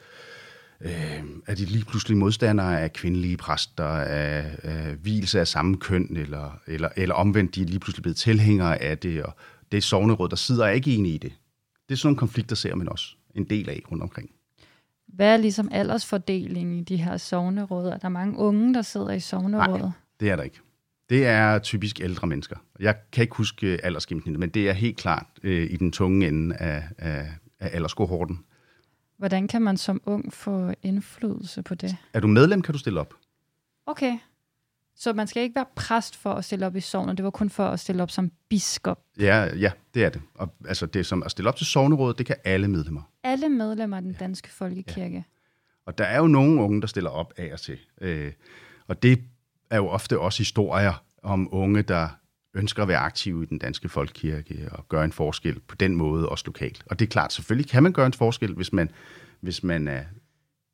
[0.80, 6.16] øh, er de lige pludselig modstandere af kvindelige præster, af, af hvilelse af samme køn,
[6.16, 9.32] eller, eller, eller omvendt, de er lige pludselig blevet tilhængere af det, og
[9.72, 11.32] det sovnerød, sovneråd, der sidder ikke enige i det.
[11.90, 14.30] Det er sådan nogle konflikter, ser man også en del af rundt omkring.
[15.06, 17.86] Hvad er ligesom aldersfordelingen i de her sovneråd?
[17.86, 19.80] Er der mange unge, der sidder i sovnerådet?
[19.80, 20.60] Nej, det er der ikke.
[21.08, 22.56] Det er typisk ældre mennesker.
[22.80, 26.56] Jeg kan ikke huske aldersgennemsnittet, men det er helt klart øh, i den tunge ende
[26.56, 27.28] af, af,
[27.60, 28.44] af alderskohorten.
[29.18, 31.96] Hvordan kan man som ung få indflydelse på det?
[32.12, 33.14] Er du medlem, kan du stille op.
[33.86, 34.18] Okay.
[35.00, 37.50] Så man skal ikke være præst for at stille op i sovnet, det var kun
[37.50, 38.98] for at stille op som biskop?
[39.18, 40.22] Ja, ja det er det.
[40.34, 43.02] Og, altså det som at stille op til sovnerådet, det kan alle medlemmer.
[43.24, 45.14] Alle medlemmer af den danske folkekirke?
[45.14, 45.22] Ja.
[45.86, 47.78] Og der er jo nogle unge, der stiller op af og til.
[48.00, 48.32] Øh,
[48.88, 49.22] og det
[49.70, 52.08] er jo ofte også historier om unge, der
[52.54, 56.28] ønsker at være aktive i den danske folkekirke og gøre en forskel på den måde,
[56.28, 56.82] også lokalt.
[56.86, 58.90] Og det er klart, selvfølgelig kan man gøre en forskel, hvis man,
[59.40, 60.04] hvis man er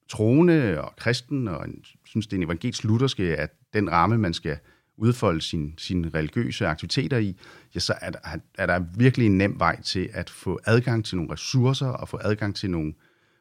[0.09, 1.67] troende og kristen, og
[2.05, 4.59] synes, det er en evangelisk lutherske, at den ramme, man skal
[4.97, 7.37] udfolde sine sin religiøse aktiviteter i,
[7.75, 8.19] ja, så er der,
[8.59, 12.19] er der virkelig en nem vej til at få adgang til nogle ressourcer og få
[12.23, 12.95] adgang til nogle,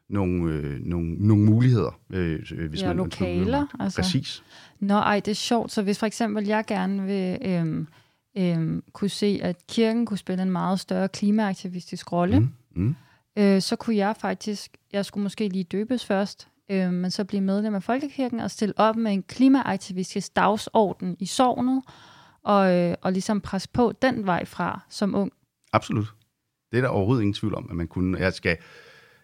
[0.08, 2.00] nogle, øh, nogle, nogle muligheder.
[2.10, 3.44] Øh, hvis ja, man, lokaler.
[3.44, 4.02] Nogle, altså.
[4.02, 4.42] Præcis.
[4.80, 5.72] Nå, ej, det er sjovt.
[5.72, 7.86] Så hvis for eksempel jeg gerne vil øh,
[8.38, 12.48] øh, kunne se, at kirken kunne spille en meget større klimaaktivistisk rolle, mm.
[12.74, 12.94] Mm.
[13.36, 17.42] Øh, så kunne jeg faktisk, jeg skulle måske lige døbes først, øh, men så blive
[17.42, 21.82] medlem af Folkekirken og stille op med en klimaaktivistisk dagsorden i sovnet,
[22.42, 25.32] og, øh, og ligesom presse på den vej fra som ung.
[25.72, 26.06] Absolut.
[26.70, 28.18] Det er der overhovedet ingen tvivl om, at man kunne.
[28.18, 28.56] Jeg skal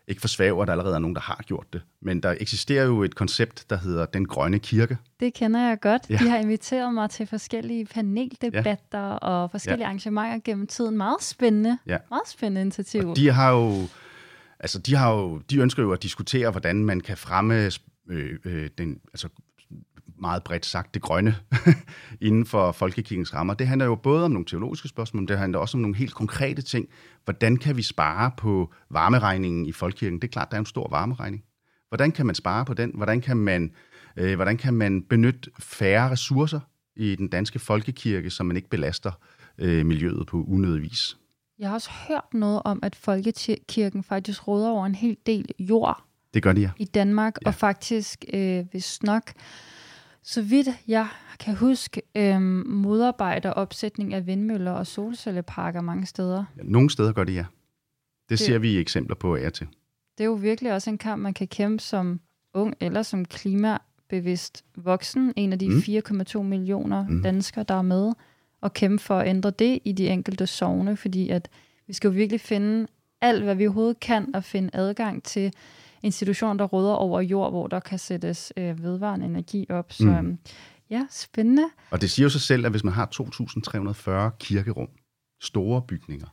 [0.08, 1.82] ikke forsvæve, at der allerede er nogen, der har gjort det.
[2.02, 4.98] Men der eksisterer jo et koncept, der hedder Den Grønne Kirke.
[5.20, 6.02] Det kender jeg godt.
[6.10, 6.16] Ja.
[6.16, 9.16] De har inviteret mig til forskellige paneldebatter ja.
[9.16, 9.86] og forskellige ja.
[9.86, 10.96] arrangementer gennem tiden.
[10.96, 11.78] Meget spændende.
[11.86, 11.98] Ja.
[12.10, 13.08] Meget spændende initiativ.
[13.08, 13.88] Og de har jo
[14.62, 17.70] Altså, de, har jo, de ønsker jo at diskutere, hvordan man kan fremme
[18.08, 19.28] øh, øh, den, altså,
[20.22, 21.36] meget bredt sagt det grønne
[22.20, 23.54] inden for folkekirkens rammer.
[23.54, 26.14] Det handler jo både om nogle teologiske spørgsmål, men det handler også om nogle helt
[26.14, 26.88] konkrete ting.
[27.24, 30.18] Hvordan kan vi spare på varmeregningen i folkekirken?
[30.18, 31.44] Det er klart, der er en stor varmeregning.
[31.88, 32.90] Hvordan kan man spare på den?
[32.94, 33.72] Hvordan kan man,
[34.16, 36.60] øh, hvordan kan man benytte færre ressourcer
[36.96, 39.12] i den danske folkekirke, så man ikke belaster
[39.58, 41.16] øh, miljøet på unødig vis?
[41.62, 46.04] Jeg har også hørt noget om, at folkekirken faktisk råder over en hel del jord.
[46.34, 46.70] Det gør de, ja.
[46.76, 47.48] I Danmark, ja.
[47.48, 49.32] og faktisk, øh, hvis nok,
[50.22, 51.06] så vidt jeg
[51.40, 56.44] kan huske, øh, modarbejder opsætning af vindmøller og solcelleparker mange steder.
[56.56, 57.44] Ja, nogle steder gør det, ja.
[57.48, 59.66] Det, det ser vi eksempler på af til.
[60.18, 62.20] Det er jo virkelig også en kamp, man kan kæmpe som
[62.54, 65.32] ung eller som klimabevidst voksen.
[65.36, 65.78] En af de mm.
[65.78, 67.22] 4,2 millioner mm.
[67.22, 68.12] danskere, der er med
[68.62, 71.48] og kæmpe for at ændre det i de enkelte sovne, fordi at
[71.86, 72.86] vi skal jo virkelig finde
[73.20, 75.52] alt, hvad vi overhovedet kan, og finde adgang til
[76.02, 79.92] institutioner, der råder over jord, hvor der kan sættes øh, vedvarende energi op.
[79.92, 80.14] Så mm.
[80.14, 80.38] Øhm,
[80.90, 81.64] ja, spændende.
[81.90, 83.08] Og det siger jo sig selv, at hvis man har
[84.30, 84.88] 2.340 kirkerum,
[85.40, 86.26] store bygninger,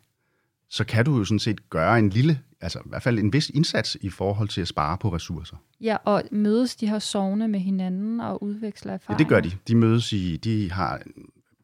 [0.70, 3.50] så kan du jo sådan set gøre en lille, altså i hvert fald en vis
[3.50, 5.58] indsats i forhold til at spare på ressourcer.
[5.82, 9.18] Ja, og mødes de her sovne med hinanden og udveksler erfaringer?
[9.20, 9.58] Ja, det gør de.
[9.68, 11.02] De mødes i, de har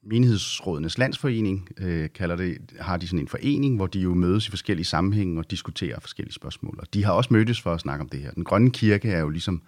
[0.05, 4.49] menighedsrådenes landsforening, øh, kalder det, har de sådan en forening, hvor de jo mødes i
[4.49, 6.75] forskellige sammenhænge og diskuterer forskellige spørgsmål.
[6.79, 8.31] Og de har også mødtes for at snakke om det her.
[8.31, 9.61] Den grønne kirke er jo ligesom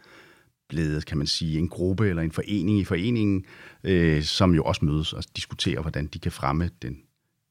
[0.69, 3.45] blevet, kan man sige, en gruppe eller en forening i foreningen,
[3.83, 6.97] øh, som jo også mødes og diskuterer, hvordan de kan fremme den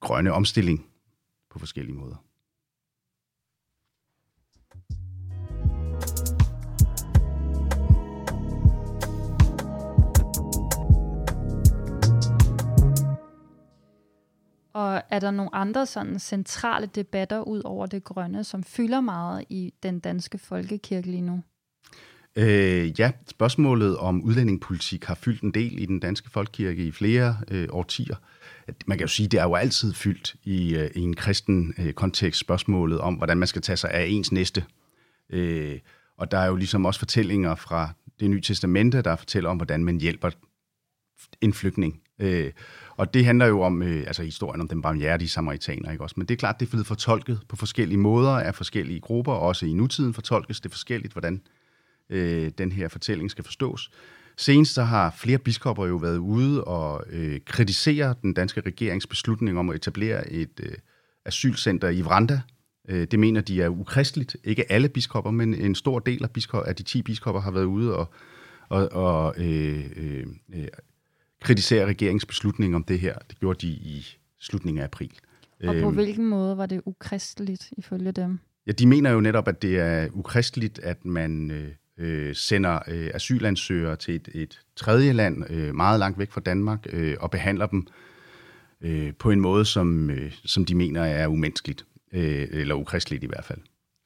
[0.00, 0.86] grønne omstilling
[1.50, 2.25] på forskellige måder.
[14.76, 19.44] Og er der nogle andre sådan centrale debatter ud over det grønne, som fylder meget
[19.48, 21.42] i den danske folkekirke lige nu?
[22.36, 27.36] Øh, ja, spørgsmålet om udlændingepolitik har fyldt en del i den danske folkekirke i flere
[27.50, 28.16] øh, årtier.
[28.86, 31.92] Man kan jo sige, det er jo altid fyldt i, øh, i en kristen øh,
[31.92, 34.64] kontekst spørgsmålet om, hvordan man skal tage sig af ens næste.
[35.30, 35.78] Øh,
[36.18, 39.84] og der er jo ligesom også fortællinger fra det nye testamente, der fortæller om, hvordan
[39.84, 40.30] man hjælper
[41.40, 42.00] en flygtning.
[42.18, 42.52] Øh,
[42.90, 46.14] og det handler jo om øh, altså historien om den barmhjertige samaritaner, ikke også?
[46.18, 49.66] Men det er klart, det er blevet fortolket på forskellige måder af forskellige grupper, også
[49.66, 51.42] i nutiden fortolkes det forskelligt, hvordan
[52.10, 53.90] øh, den her fortælling skal forstås.
[54.36, 59.58] Senest så har flere biskopper jo været ude og øh, kritisere den danske regerings beslutning
[59.58, 60.72] om at etablere et øh,
[61.24, 62.40] asylcenter i Vranda.
[62.88, 64.36] Øh, det mener de er ukristeligt.
[64.44, 67.64] Ikke alle biskopper, men en stor del af, biskop, af de 10 biskopper har været
[67.64, 68.08] ude og,
[68.68, 70.68] og, og øh, øh, øh
[71.46, 73.14] kritisere regeringens beslutning om det her.
[73.30, 74.06] Det gjorde de i
[74.40, 75.12] slutningen af april.
[75.64, 78.38] Og på øhm, hvilken måde var det ukristeligt ifølge dem?
[78.66, 81.68] Ja, de mener jo netop, at det er ukristeligt, at man øh,
[81.98, 86.86] øh, sender øh, asylansøgere til et, et tredje land, øh, meget langt væk fra Danmark,
[86.92, 87.86] øh, og behandler dem
[88.80, 93.26] øh, på en måde, som, øh, som de mener er umenneskeligt, øh, eller ukristeligt i
[93.26, 93.60] hvert fald.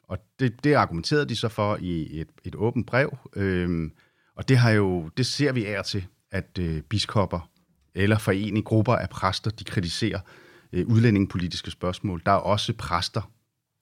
[0.09, 3.91] Og det, det argumenterede de så for i et, et åbent brev, øh,
[4.36, 7.50] og det har jo, det ser vi af til, at øh, biskopper
[7.94, 10.20] eller forening, grupper af præster, de kritiserer
[10.72, 12.22] øh, udlændingepolitiske spørgsmål.
[12.26, 13.30] Der er også præster,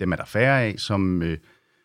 [0.00, 1.38] dem er der færre af, som, øh,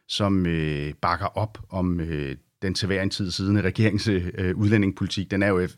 [0.08, 5.32] som øh, bakker op om øh, den til hver en tid siddende regerings øh, udlændingepolitik.
[5.32, 5.70] Den er jo øh,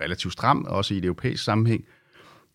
[0.00, 1.84] relativt stram, også i et europæisk sammenhæng.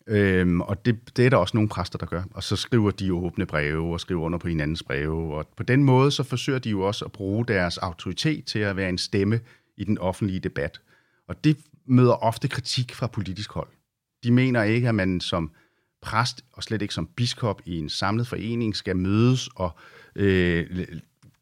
[0.08, 2.22] Øhm, og det, det er der også nogle præster, der gør.
[2.30, 5.34] Og så skriver de jo åbne breve og skriver under på hinandens breve.
[5.34, 8.76] Og på den måde så forsøger de jo også at bruge deres autoritet til at
[8.76, 9.40] være en stemme
[9.76, 10.80] i den offentlige debat.
[11.28, 13.68] Og det møder ofte kritik fra politisk hold.
[14.24, 15.50] De mener ikke, at man som
[16.02, 19.70] præst og slet ikke som biskop i en samlet forening skal mødes og
[20.14, 20.86] øh,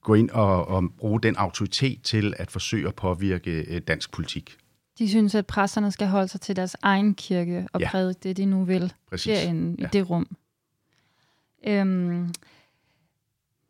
[0.00, 4.56] gå ind og, og bruge den autoritet til at forsøge at påvirke øh, dansk politik.
[4.98, 7.90] De synes, at præsterne skal holde sig til deres egen kirke og ja.
[7.90, 9.38] prædike det, de nu vil Præcis.
[9.38, 9.86] derinde ja.
[9.86, 10.36] i det rum.
[11.66, 12.30] Øhm,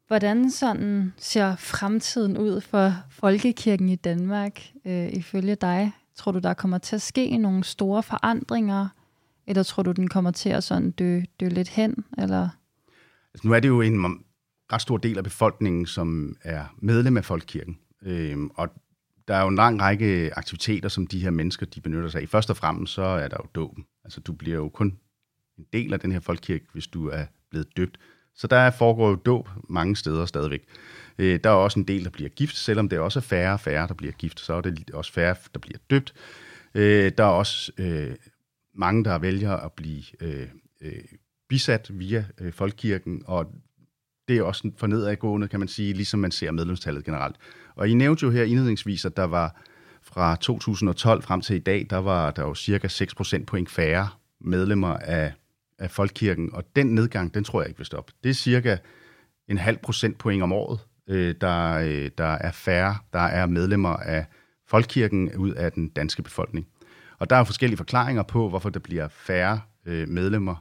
[0.06, 5.92] hvordan sådan ser fremtiden ud for folkekirken i Danmark øh, ifølge dig?
[6.16, 8.88] Tror du, der kommer til at ske nogle store forandringer,
[9.46, 12.04] eller tror du, den kommer til at sådan dø, dø lidt hen?
[12.18, 12.48] Eller?
[13.34, 14.24] Altså, nu er det jo en
[14.72, 17.78] ret stor del af befolkningen, som er medlem af Folkekirken.
[18.02, 18.68] Øhm, og
[19.28, 22.28] der er jo en lang række aktiviteter, som de her mennesker de benytter sig af.
[22.28, 23.86] Først og fremmest så er der jo dåben.
[24.04, 24.98] Altså du bliver jo kun
[25.58, 27.98] en del af den her folkekirke, hvis du er blevet døbt.
[28.36, 30.62] Så der foregår jo dåb mange steder stadigvæk.
[31.18, 33.60] Øh, der er også en del, der bliver gift, selvom det også er færre og
[33.60, 36.14] færre, der bliver gift, så er det også færre, der bliver døbt.
[36.74, 38.14] Øh, der er også øh,
[38.74, 40.48] mange, der vælger at blive øh,
[40.80, 41.04] øh,
[41.48, 43.46] bisat via øh, folkekirken, og
[44.28, 47.36] det er også for nedadgående, kan man sige, ligesom man ser medlemstallet generelt.
[47.76, 49.60] Og I nævnte jo her indledningsvis, at der var
[50.02, 54.08] fra 2012 frem til i dag, der var der jo cirka 6 procentpoint færre
[54.40, 55.32] medlemmer af,
[55.78, 58.12] af Folkekirken, og den nedgang, den tror jeg ikke vil stoppe.
[58.24, 58.76] Det er cirka
[59.48, 64.26] en halv procentpoint om året, øh, der, øh, der er færre, der er medlemmer af
[64.68, 66.66] Folkekirken ud af den danske befolkning.
[67.18, 70.56] Og der er forskellige forklaringer på, hvorfor der bliver færre øh, medlemmer.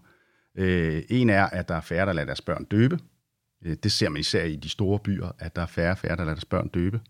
[0.57, 2.99] Øh, en er, at der er færre, der lader deres børn døbe.
[3.65, 6.15] Øh, det ser man især i de store byer, at der er færre og færre,
[6.15, 7.01] der lader deres børn døbe.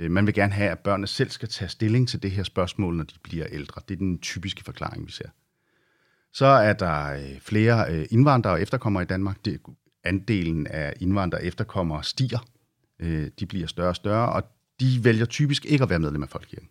[0.00, 2.96] Øh, man vil gerne have, at børnene selv skal tage stilling til det her spørgsmål,
[2.96, 3.82] når de bliver ældre.
[3.88, 5.28] Det er den typiske forklaring, vi ser.
[6.34, 9.44] Så er der øh, flere øh, indvandrere og efterkommere i Danmark.
[9.44, 9.60] Det,
[10.04, 12.46] andelen af indvandrere og efterkommere stiger.
[13.00, 14.42] Øh, de bliver større og større, og
[14.80, 16.68] de vælger typisk ikke at være medlem af Folkekirken.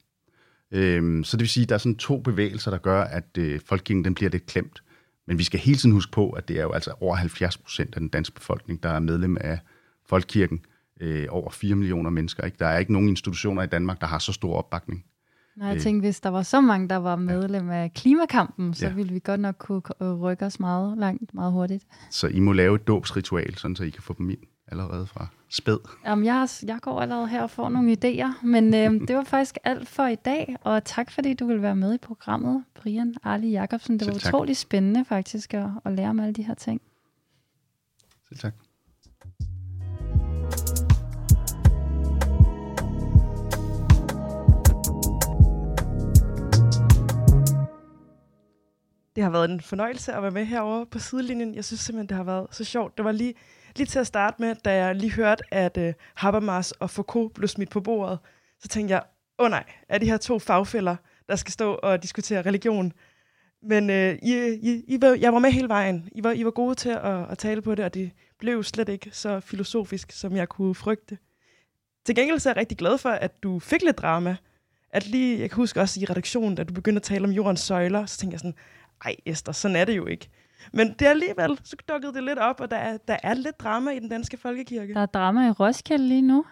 [0.72, 4.06] Øhm, så det vil sige, at der er sådan to bevægelser, der gør, at Folkekirken
[4.06, 4.84] den bliver lidt klemt.
[5.28, 7.96] Men vi skal hele tiden huske på, at det er jo altså over 70 procent
[7.96, 9.60] af den danske befolkning, der er medlem af
[10.06, 10.66] Folkekirken
[11.02, 12.44] øh, over 4 millioner mennesker.
[12.44, 12.58] Ikke?
[12.60, 15.06] Der er ikke nogen institutioner i Danmark, der har så stor opbakning.
[15.56, 15.82] Nej, jeg øh.
[15.82, 18.94] tænkte, hvis der var så mange, der var medlem af klimakampen, så ja.
[18.94, 19.82] ville vi godt nok kunne
[20.16, 21.86] rykke os meget langt, meget hurtigt.
[22.10, 25.28] Så I må lave et dåbsritual, sådan så I kan få dem ind allerede fra
[25.50, 25.78] spæd.
[26.06, 29.58] Jamen, jeg, jeg går allerede her og får nogle idéer, men øh, det var faktisk
[29.64, 33.50] alt for i dag, og tak fordi du vil være med i programmet, Brian Arli
[33.50, 34.00] Jacobsen.
[34.00, 36.82] Det var utrolig spændende faktisk at, at lære om alle de her ting.
[38.30, 38.54] Selv tak.
[49.16, 51.56] Det har været en fornøjelse at være med herovre på sidelinjen.
[51.56, 52.98] Jeg synes simpelthen, det har været så sjovt.
[52.98, 53.34] Det var lige,
[53.76, 57.48] lige til at starte med, da jeg lige hørte, at uh, Habermas og Foucault blev
[57.48, 58.20] smidt på bordet,
[58.60, 59.04] så tænkte jeg,
[59.40, 60.96] åh oh nej, er de her to fagfælder,
[61.30, 62.94] der skal stå og diskutere religion?
[63.62, 66.10] Men uh, I, I, I var, jeg var med hele vejen.
[66.12, 68.90] I var, I var gode til at, at tale på det, og det blev slet
[68.90, 71.18] ikke så filosofisk, som jeg kunne frygte.
[72.06, 74.36] Til gengæld så er jeg rigtig glad for, at du fik lidt drama.
[74.90, 77.60] At lige, jeg kan huske også i redaktionen, da du begyndte at tale om jordens
[77.60, 78.56] søjler, så tænkte jeg sådan,
[79.06, 80.30] ej Esther, sådan er det jo ikke.
[80.74, 83.60] Men det er alligevel, så dukkede det lidt op, og der er, der er lidt
[83.60, 84.94] drama i den danske folkekirke.
[84.94, 86.46] Der er drama i Roskilde lige nu.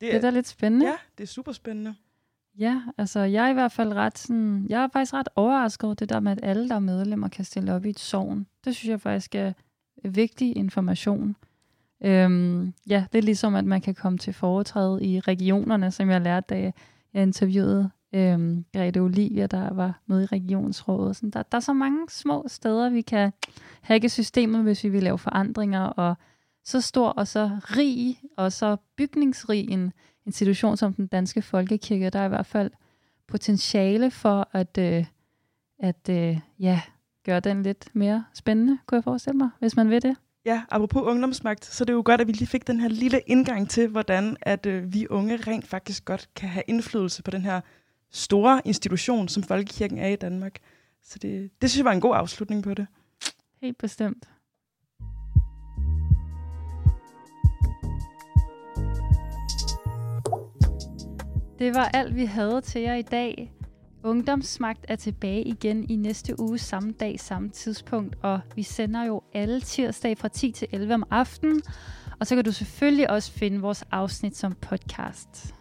[0.00, 0.86] Det er, det er da lidt spændende.
[0.86, 1.94] Ja, det er super spændende.
[2.58, 5.94] Ja, altså jeg er i hvert fald ret sådan, jeg er faktisk ret overrasket over
[5.94, 8.46] det der med, at alle, der er medlemmer, kan stille op i et sovn.
[8.64, 9.52] Det synes jeg faktisk er
[10.04, 11.36] vigtig information.
[12.04, 16.20] Øhm, ja, det er ligesom, at man kan komme til foretræde i regionerne, som jeg
[16.20, 16.72] lærte, da jeg
[17.14, 21.16] interviewede øhm, Grete Olivia, der var med i regionsrådet.
[21.16, 23.32] Sådan, der, der er så mange små steder, vi kan
[23.80, 26.14] hacke systemet, hvis vi vil lave forandringer, og
[26.64, 29.92] så stor og så rig og så bygningsrig en
[30.26, 32.70] institution som den danske folkekirke, der er i hvert fald
[33.28, 35.04] potentiale for at, øh,
[35.78, 36.80] at øh, ja,
[37.24, 40.16] gøre den lidt mere spændende, kunne jeg forestille mig, hvis man vil det.
[40.44, 43.20] Ja, apropos ungdomsmagt, så det er jo godt, at vi lige fik den her lille
[43.26, 47.42] indgang til, hvordan at øh, vi unge rent faktisk godt kan have indflydelse på den
[47.42, 47.60] her
[48.12, 50.58] store institution, som Folkekirken er i Danmark.
[51.02, 52.86] Så det, det synes jeg var en god afslutning på det.
[53.60, 54.28] Helt bestemt.
[61.58, 63.52] Det var alt, vi havde til jer i dag.
[64.02, 69.22] Ungdomsmagt er tilbage igen i næste uge, samme dag, samme tidspunkt, og vi sender jo
[69.34, 71.62] alle tirsdag fra 10 til 11 om aftenen.
[72.20, 75.59] Og så kan du selvfølgelig også finde vores afsnit som podcast.